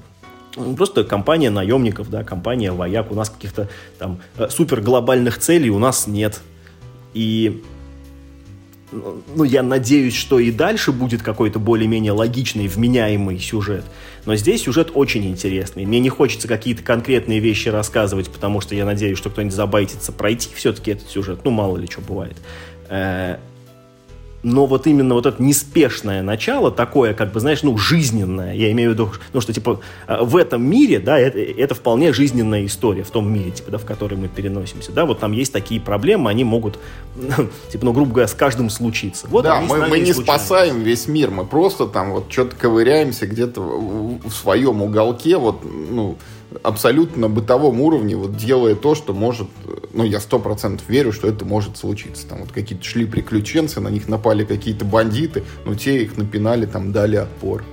[0.76, 3.10] просто компания наемников, да, компания вояк.
[3.10, 3.68] У нас каких-то
[3.98, 6.40] там э, супер глобальных целей у нас нет.
[7.12, 7.62] И
[9.34, 13.84] ну, я надеюсь, что и дальше будет какой-то более-менее логичный, вменяемый сюжет.
[14.26, 15.84] Но здесь сюжет очень интересный.
[15.84, 20.50] Мне не хочется какие-то конкретные вещи рассказывать, потому что я надеюсь, что кто-нибудь забайтится пройти
[20.54, 21.40] все-таки этот сюжет.
[21.44, 22.36] Ну, мало ли что бывает.
[24.44, 28.90] Но вот именно вот это неспешное начало, такое, как бы, знаешь, ну, жизненное, я имею
[28.90, 33.04] в виду, ну, что, типа, э, в этом мире, да, это, это вполне жизненная история,
[33.04, 36.28] в том мире, типа, да, в который мы переносимся, да, вот там есть такие проблемы,
[36.28, 36.78] они могут,
[37.72, 39.26] типа, ну, грубо говоря, с каждым случиться.
[39.30, 43.62] Вот да, мы, мы не спасаем весь мир, мы просто там вот что-то ковыряемся где-то
[43.62, 46.18] в, в своем уголке, вот, ну,
[46.62, 49.48] абсолютно бытовом уровне, вот делая то, что может,
[49.92, 52.26] ну, я сто процентов верю, что это может случиться.
[52.26, 56.92] Там вот какие-то шли приключенцы, на них напали какие-то бандиты, но те их напинали, там,
[56.92, 57.64] дали отпор.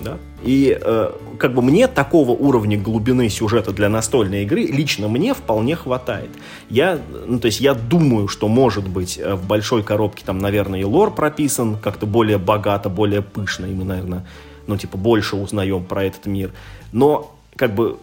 [0.00, 5.32] Да, И э, как бы мне такого уровня глубины сюжета для настольной игры лично мне
[5.32, 6.30] вполне хватает.
[6.68, 10.80] Я, ну, то есть я думаю, что может быть э, в большой коробке там, наверное,
[10.80, 14.26] и лор прописан как-то более богато, более пышно, и мы, наверное,
[14.66, 16.52] ну, типа, больше узнаем про этот мир.
[16.90, 17.98] Но как бы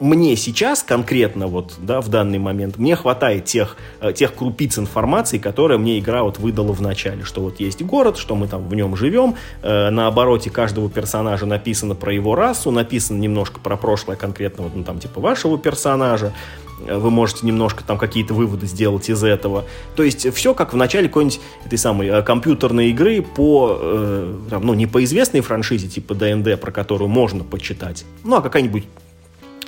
[0.00, 5.38] мне сейчас конкретно вот, да, в данный момент, мне хватает тех, э, тех крупиц информации,
[5.38, 8.74] которые мне игра вот выдала в начале, что вот есть город, что мы там в
[8.74, 14.16] нем живем, э, на обороте каждого персонажа написано про его расу, написано немножко про прошлое
[14.16, 16.32] конкретно, вот, ну, там, типа, вашего персонажа,
[16.80, 19.64] вы можете немножко там какие-то выводы сделать из этого.
[19.96, 24.66] То есть все как в начале какой-нибудь этой самой э, компьютерной игры по, э, там,
[24.66, 28.84] ну, не по известной франшизе типа ДНД, про которую можно почитать, ну, а какая-нибудь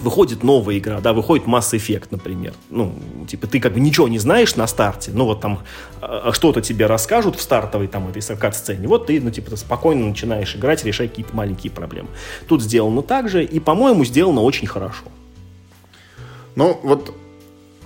[0.01, 2.55] выходит новая игра, да, выходит Mass Effect, например.
[2.71, 2.95] Ну,
[3.29, 5.61] типа, ты как бы ничего не знаешь на старте, ну, вот там
[6.01, 10.07] а, а что-то тебе расскажут в стартовой там этой кат-сцене, вот ты, ну, типа, спокойно
[10.07, 12.09] начинаешь играть, решать какие-то маленькие проблемы.
[12.49, 15.05] Тут сделано так же, и, по-моему, сделано очень хорошо.
[16.57, 17.15] Ну, вот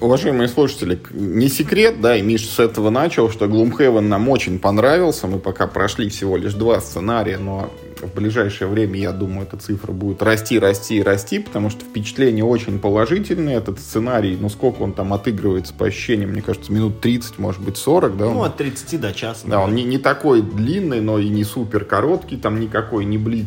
[0.01, 5.29] Уважаемые слушатели, не секрет, да, и Миша с этого начал, что Gloomhaven нам очень понравился.
[5.29, 7.71] Мы пока прошли всего лишь два сценария, но
[8.03, 12.45] в ближайшее время, я думаю, эта цифра будет расти, расти и расти, потому что впечатление
[12.45, 13.57] очень положительное.
[13.57, 17.77] Этот сценарий, ну сколько он там отыгрывается по ощущениям, мне кажется, минут 30, может быть
[17.77, 18.25] 40, да?
[18.27, 19.47] Ну, от 30 до часа.
[19.47, 23.47] Да, он не, не такой длинный, но и не супер короткий, там никакой не блиц.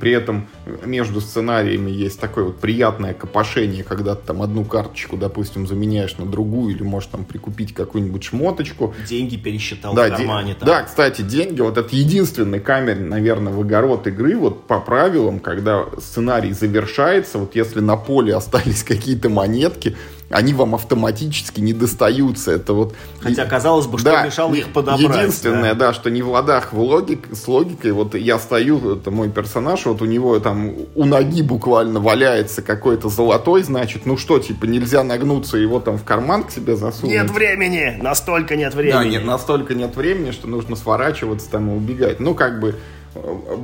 [0.00, 0.48] При этом
[0.84, 6.26] между сценариями есть такое вот приятное копошение, когда ты там одну карточку, допустим, заменяешь на
[6.26, 8.94] другую, или можешь там прикупить какую-нибудь шмоточку.
[9.08, 10.56] Деньги пересчитал да, в кармане.
[10.58, 15.38] Де- да, кстати, деньги, вот это единственный камень, наверное, в огород игры, вот по правилам,
[15.38, 19.96] когда сценарий завершается, вот если на поле остались какие-то монетки,
[20.28, 22.52] они вам автоматически не достаются.
[22.52, 22.94] Это вот...
[23.20, 25.18] Хотя, казалось бы, что да, мешало их подобрать.
[25.18, 25.88] Единственное, да.
[25.88, 27.92] да, что не в ладах в логик, с логикой.
[27.92, 33.08] Вот я стою, это мой персонаж, вот у него там у ноги буквально валяется какой-то
[33.08, 37.14] золотой, значит, ну что, типа, нельзя нагнуться его там в карман к себе засунуть?
[37.14, 37.98] Нет времени!
[38.00, 38.92] Настолько нет времени!
[38.92, 42.20] Да, нет, настолько нет времени, что нужно сворачиваться там и убегать.
[42.20, 42.76] Ну, как бы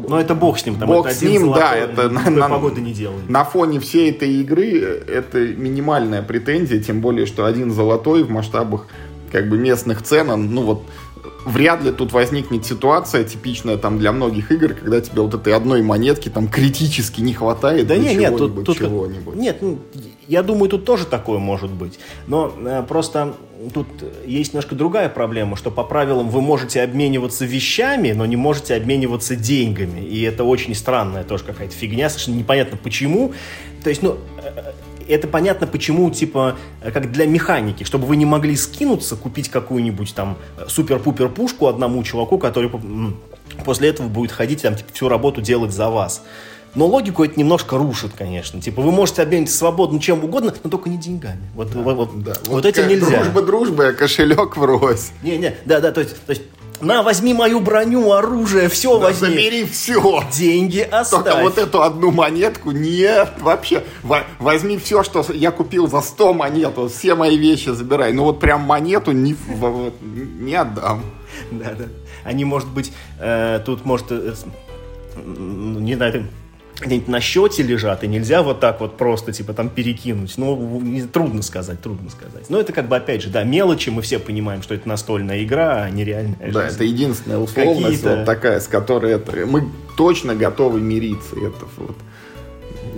[0.08, 2.80] но это бог с ним, там бог это с ним, да, это на, на, погоды
[2.80, 3.28] не делает.
[3.28, 8.86] На фоне всей этой игры это минимальная претензия, тем более, что один золотой в масштабах
[9.30, 10.82] как бы местных цен, он, ну вот
[11.44, 15.82] вряд ли тут возникнет ситуация типичная там для многих игр, когда тебе вот этой одной
[15.82, 19.34] монетки там критически не хватает да нет, нет, тут, тут чего-нибудь.
[19.34, 19.78] Нет, ну,
[20.28, 21.98] я думаю, тут тоже такое может быть.
[22.26, 23.34] Но э, просто
[23.70, 23.86] тут
[24.26, 29.36] есть немножко другая проблема, что по правилам вы можете обмениваться вещами, но не можете обмениваться
[29.36, 30.00] деньгами.
[30.00, 33.32] И это очень странная тоже какая-то фигня, совершенно непонятно почему.
[33.82, 34.72] То есть, ну, э,
[35.08, 40.38] это понятно, почему, типа, как для механики, чтобы вы не могли скинуться, купить какую-нибудь там
[40.68, 42.70] супер-пупер пушку одному чуваку, который
[43.64, 46.22] после этого будет ходить там, типа, всю работу делать за вас.
[46.74, 48.60] Но логику это немножко рушит, конечно.
[48.60, 51.42] Типа, вы можете обмениваться свободно чем угодно, но только не деньгами.
[51.54, 52.32] Вот, да, вот, да.
[52.44, 53.22] вот, вот этим нельзя.
[53.22, 55.10] Дружба дружба, а кошелек врозь.
[55.22, 56.42] Не-не, да-да, то есть, то есть
[56.82, 59.28] на, возьми мою броню, оружие, все да, возьми.
[59.28, 60.24] Забери все.
[60.32, 61.24] Деньги оставь.
[61.24, 63.84] Только вот эту одну монетку, нет, вообще.
[64.40, 68.12] Возьми все, что я купил за 100 монет, вот все мои вещи забирай.
[68.12, 69.36] Ну вот прям монету не,
[70.40, 71.04] не отдам.
[71.52, 71.84] Да, да.
[72.24, 74.34] Они, может быть, э, тут, может, э,
[75.24, 76.26] не знаю,
[76.82, 80.34] где-нибудь на счете лежат, и нельзя вот так вот просто, типа, там перекинуть.
[80.36, 80.82] Ну,
[81.12, 82.48] трудно сказать, трудно сказать.
[82.48, 85.82] Но это как бы, опять же, да, мелочи, мы все понимаем, что это настольная игра,
[85.84, 86.74] а не реальная Да, жизнь.
[86.76, 91.36] это единственная условность вот такая, с которой это, мы точно готовы мириться.
[91.36, 91.96] Это вот.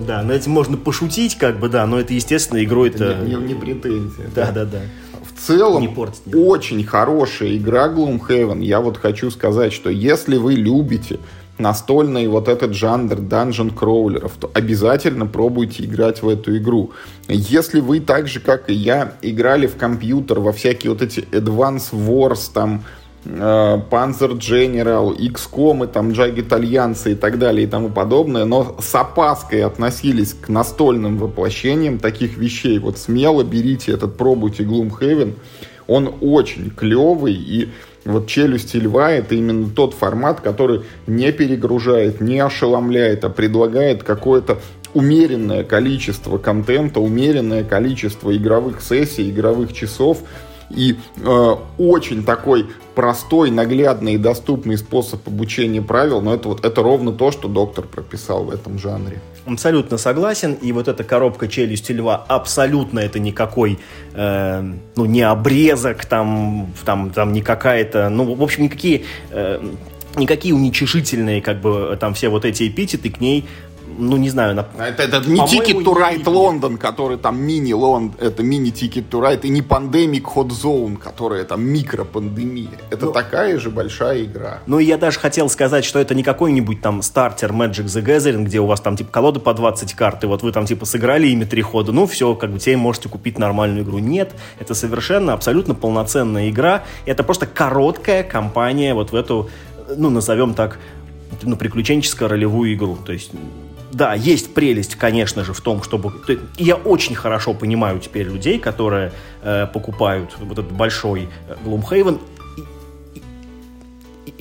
[0.06, 3.14] Да, на этим можно пошутить, как бы, да, но это, естественно, игрой это...
[3.14, 4.26] Не, не, не претензия.
[4.34, 4.80] Да, да, да.
[5.22, 8.62] В целом, не портить, очень хорошая игра Gloomhaven.
[8.64, 11.18] Я вот хочу сказать, что если вы любите
[11.58, 16.92] настольный вот этот жанр данжен кроулеров, то обязательно пробуйте играть в эту игру.
[17.28, 21.92] Если вы так же, как и я, играли в компьютер во всякие вот эти Advance
[21.92, 22.84] Wars, там,
[23.24, 28.76] э, Panzer General, XCOM, и там Jagged Альянсы и так далее и тому подобное, но
[28.80, 35.34] с опаской относились к настольным воплощениям таких вещей, вот смело берите этот, пробуйте Gloomhaven,
[35.86, 37.68] он очень клевый и
[38.04, 44.58] вот «Челюсти льва»— это именно тот формат, который не перегружает, не ошеломляет, а предлагает какое-то
[44.92, 50.18] умеренное количество контента, умеренное количество игровых сессий, игровых часов.
[50.70, 56.82] И э, очень такой простой, наглядный и доступный способ обучения правил, но это вот это
[56.82, 59.20] ровно то, что доктор прописал в этом жанре.
[59.46, 60.54] Абсолютно согласен.
[60.54, 63.78] И вот эта коробка челюсти льва абсолютно это никакой,
[64.14, 69.60] э, ну, не обрезок, там, там, там не какая-то, ну, в общем, никакие э,
[70.16, 73.44] никакие уничижительные, как бы, там все вот эти эпитеты к ней
[73.98, 74.54] ну, не знаю.
[74.54, 74.66] На...
[74.78, 79.08] А это, это не Ticket to Ride London, который там мини Лонд, это мини Ticket
[79.08, 82.78] to Ride, и не Pandemic Hot Zone, которая там микропандемия.
[82.90, 84.60] Это ну, такая же большая игра.
[84.66, 88.44] Ну, и я даже хотел сказать, что это не какой-нибудь там стартер Magic the Gathering,
[88.44, 91.28] где у вас там типа колода по 20 карт, и вот вы там типа сыграли
[91.28, 93.98] ими три хода, ну, все, как бы теперь можете купить нормальную игру.
[93.98, 96.84] Нет, это совершенно, абсолютно полноценная игра.
[97.06, 99.48] Это просто короткая кампания вот в эту,
[99.96, 100.78] ну, назовем так,
[101.42, 102.96] ну, приключенческую ролевую игру.
[103.04, 103.32] То есть
[103.94, 106.12] да, есть прелесть, конечно же, в том, чтобы...
[106.56, 109.12] Я очень хорошо понимаю теперь людей, которые
[109.42, 111.28] э, покупают вот этот большой
[111.64, 112.20] Gloomhaven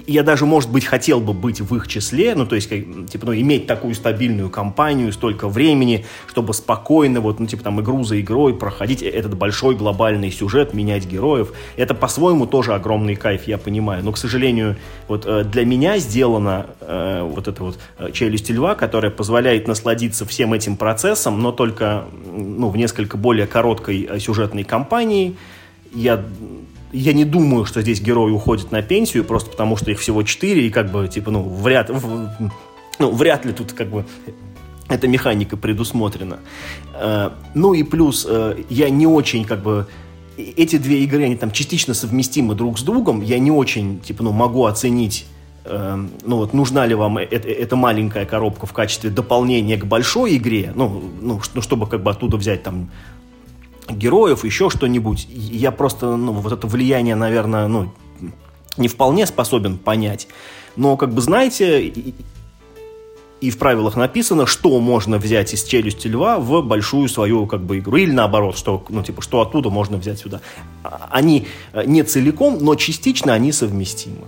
[0.08, 3.28] я даже, может быть, хотел бы быть в их числе, ну, то есть, как, типа,
[3.28, 8.20] ну, иметь такую стабильную компанию, столько времени, чтобы спокойно, вот, ну, типа, там, игру за
[8.20, 11.54] игрой проходить этот большой глобальный сюжет, менять героев.
[11.78, 14.04] Это, по-своему, тоже огромный кайф, я понимаю.
[14.04, 14.78] Но, к сожалению,
[15.08, 20.26] вот э, для меня сделана э, вот эта вот э, челюсть льва, которая позволяет насладиться
[20.26, 22.06] всем этим процессом, но только,
[22.36, 25.36] ну, в несколько более короткой э, сюжетной кампании.
[25.94, 26.24] Я
[26.94, 30.68] я не думаю, что здесь герои уходят на пенсию, просто потому что их всего четыре,
[30.68, 31.92] и как бы, типа, ну, вряд,
[33.00, 34.06] ну, вряд ли тут как бы
[34.90, 36.40] эта механика предусмотрена.
[36.94, 39.88] Э, ну и плюс, э, я не очень как бы
[40.38, 44.32] эти две игры, они там частично совместимы друг с другом, я не очень, типа, ну,
[44.32, 45.26] могу оценить
[45.66, 50.38] э, ну вот нужна ли вам эта, эта маленькая коробка в качестве дополнения к большой
[50.38, 52.92] игре, ну, ну, чтобы как бы оттуда взять там
[53.90, 55.28] героев, еще что-нибудь.
[55.30, 57.92] Я просто, ну, вот это влияние, наверное, ну,
[58.78, 60.28] не вполне способен понять.
[60.76, 61.94] Но, как бы, знаете,
[63.42, 67.80] и, в правилах написано, что можно взять из челюсти льва в большую свою, как бы,
[67.80, 67.98] игру.
[67.98, 70.40] Или наоборот, что, ну, типа, что оттуда можно взять сюда.
[70.84, 71.48] А, они
[71.86, 74.28] не целиком, но частично они совместимы.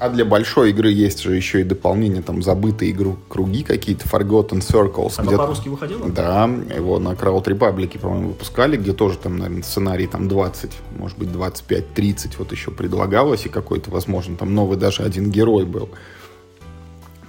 [0.00, 4.60] А для большой игры есть же еще и дополнение, там, забытые игру, круги какие-то, Forgotten
[4.60, 5.16] Circles.
[5.18, 6.08] Оно по-русски выходило?
[6.08, 6.44] Да,
[6.74, 11.28] его на Crowd Republic, по-моему, выпускали, где тоже там, наверное, сценарий там 20, может быть,
[11.28, 15.90] 25-30 вот еще предлагалось, и какой-то, возможно, там новый даже один герой был.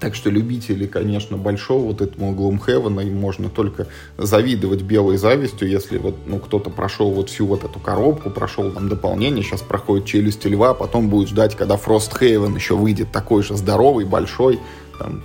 [0.01, 3.85] Так что любители, конечно, большого вот этому Gloomhaven, им можно только
[4.17, 8.89] завидовать белой завистью, если вот, ну, кто-то прошел вот всю вот эту коробку, прошел там
[8.89, 14.05] дополнение, сейчас проходит Челюсти Льва, потом будет ждать, когда Frosthaven еще выйдет такой же здоровый,
[14.05, 14.59] большой,
[14.97, 15.21] там,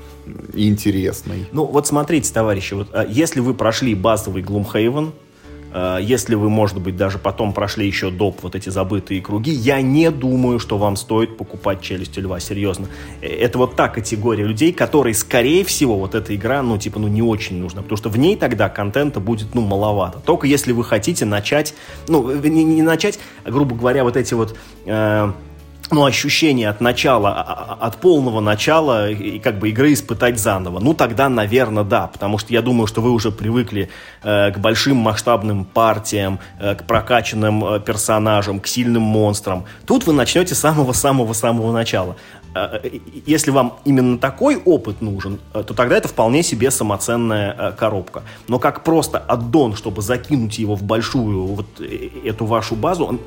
[0.52, 1.48] интересный.
[1.52, 5.25] Ну, вот смотрите, товарищи, вот, а если вы прошли базовый Э,
[6.00, 8.38] если вы, может быть, даже потом прошли еще доп.
[8.42, 12.88] вот эти забытые круги, я не думаю, что вам стоит покупать «Челюсти льва», серьезно.
[13.20, 17.08] Э, это вот та категория людей, которые, скорее всего, вот эта игра, ну, типа, ну,
[17.08, 20.20] не очень нужна, потому что в ней тогда контента будет, ну, маловато.
[20.24, 21.74] Только если вы хотите начать,
[22.08, 24.56] ну, не, не начать, а, грубо говоря, вот эти вот...
[24.86, 25.32] Э,
[25.90, 30.80] ну, ощущение от начала, а, а, от полного начала и как бы игры испытать заново.
[30.80, 33.88] Ну, тогда, наверное, да, потому что я думаю, что вы уже привыкли
[34.22, 39.64] э, к большим масштабным партиям, э, к прокачанным э, персонажам, к сильным монстрам.
[39.86, 42.16] Тут вы начнете с самого-самого-самого начала.
[42.54, 47.54] Э, э если вам именно такой опыт нужен, э, то тогда это вполне себе самоценная
[47.58, 48.22] э, коробка.
[48.48, 53.20] Но как просто аддон, чтобы закинуть его в большую вот э, эту вашу базу,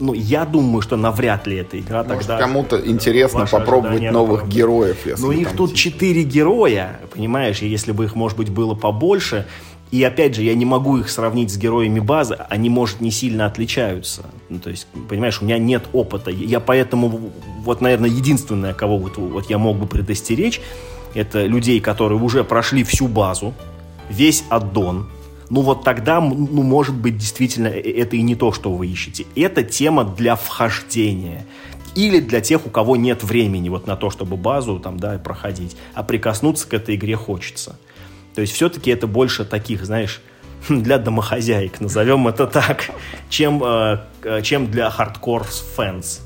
[0.00, 2.38] ну, я думаю, что навряд ли эта игра Может, тогда...
[2.38, 4.52] кому-то интересно попробовать новых оправданы.
[4.52, 5.06] героев.
[5.06, 9.46] Если ну, их тут четыре героя, понимаешь, и если бы их, может быть, было побольше,
[9.90, 13.46] и опять же, я не могу их сравнить с героями базы, они, может, не сильно
[13.46, 14.26] отличаются.
[14.48, 16.30] Ну, то есть, понимаешь, у меня нет опыта.
[16.30, 17.32] Я поэтому,
[17.64, 20.60] вот, наверное, единственное, кого вот, вот я мог бы предостеречь,
[21.14, 23.54] это людей, которые уже прошли всю базу,
[24.10, 25.08] весь аддон,
[25.50, 29.26] ну вот тогда, ну, может быть, действительно, э, это и не то, что вы ищете.
[29.34, 31.46] Это тема для вхождения.
[31.94, 35.76] Или для тех, у кого нет времени вот на то, чтобы базу там, да, проходить,
[35.94, 37.78] а прикоснуться к этой игре хочется.
[38.34, 40.20] То есть все-таки это больше таких, знаешь,
[40.68, 42.90] для домохозяек, назовем это так,
[43.30, 43.98] чем, э,
[44.42, 46.20] чем для хардкор fans.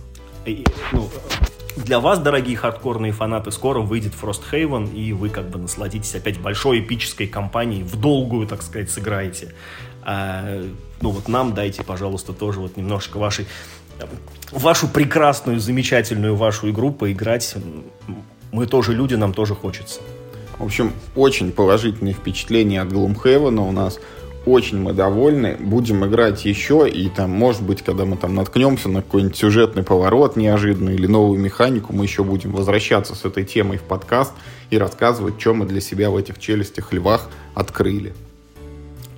[0.93, 1.09] Ну,
[1.77, 6.81] для вас, дорогие хардкорные фанаты, скоро выйдет Frosthaven, и вы как бы насладитесь опять большой
[6.81, 9.55] эпической кампанией, в долгую, так сказать, сыграете.
[10.03, 10.63] А,
[11.01, 13.47] ну вот нам дайте, пожалуйста, тоже вот немножко вашей
[14.51, 17.55] вашу прекрасную, замечательную вашу игру поиграть.
[18.51, 20.01] Мы тоже люди, нам тоже хочется.
[20.59, 23.99] В общем, очень положительные впечатления от Gloomhaven у нас
[24.47, 25.57] очень мы довольны.
[25.59, 30.37] Будем играть еще, и там, может быть, когда мы там наткнемся на какой-нибудь сюжетный поворот
[30.37, 34.33] неожиданный или новую механику, мы еще будем возвращаться с этой темой в подкаст
[34.71, 38.15] и рассказывать, что мы для себя в этих челюстях львах открыли.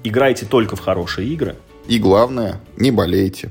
[0.03, 1.57] Играйте только в хорошие игры.
[1.89, 3.51] И главное, не болейте.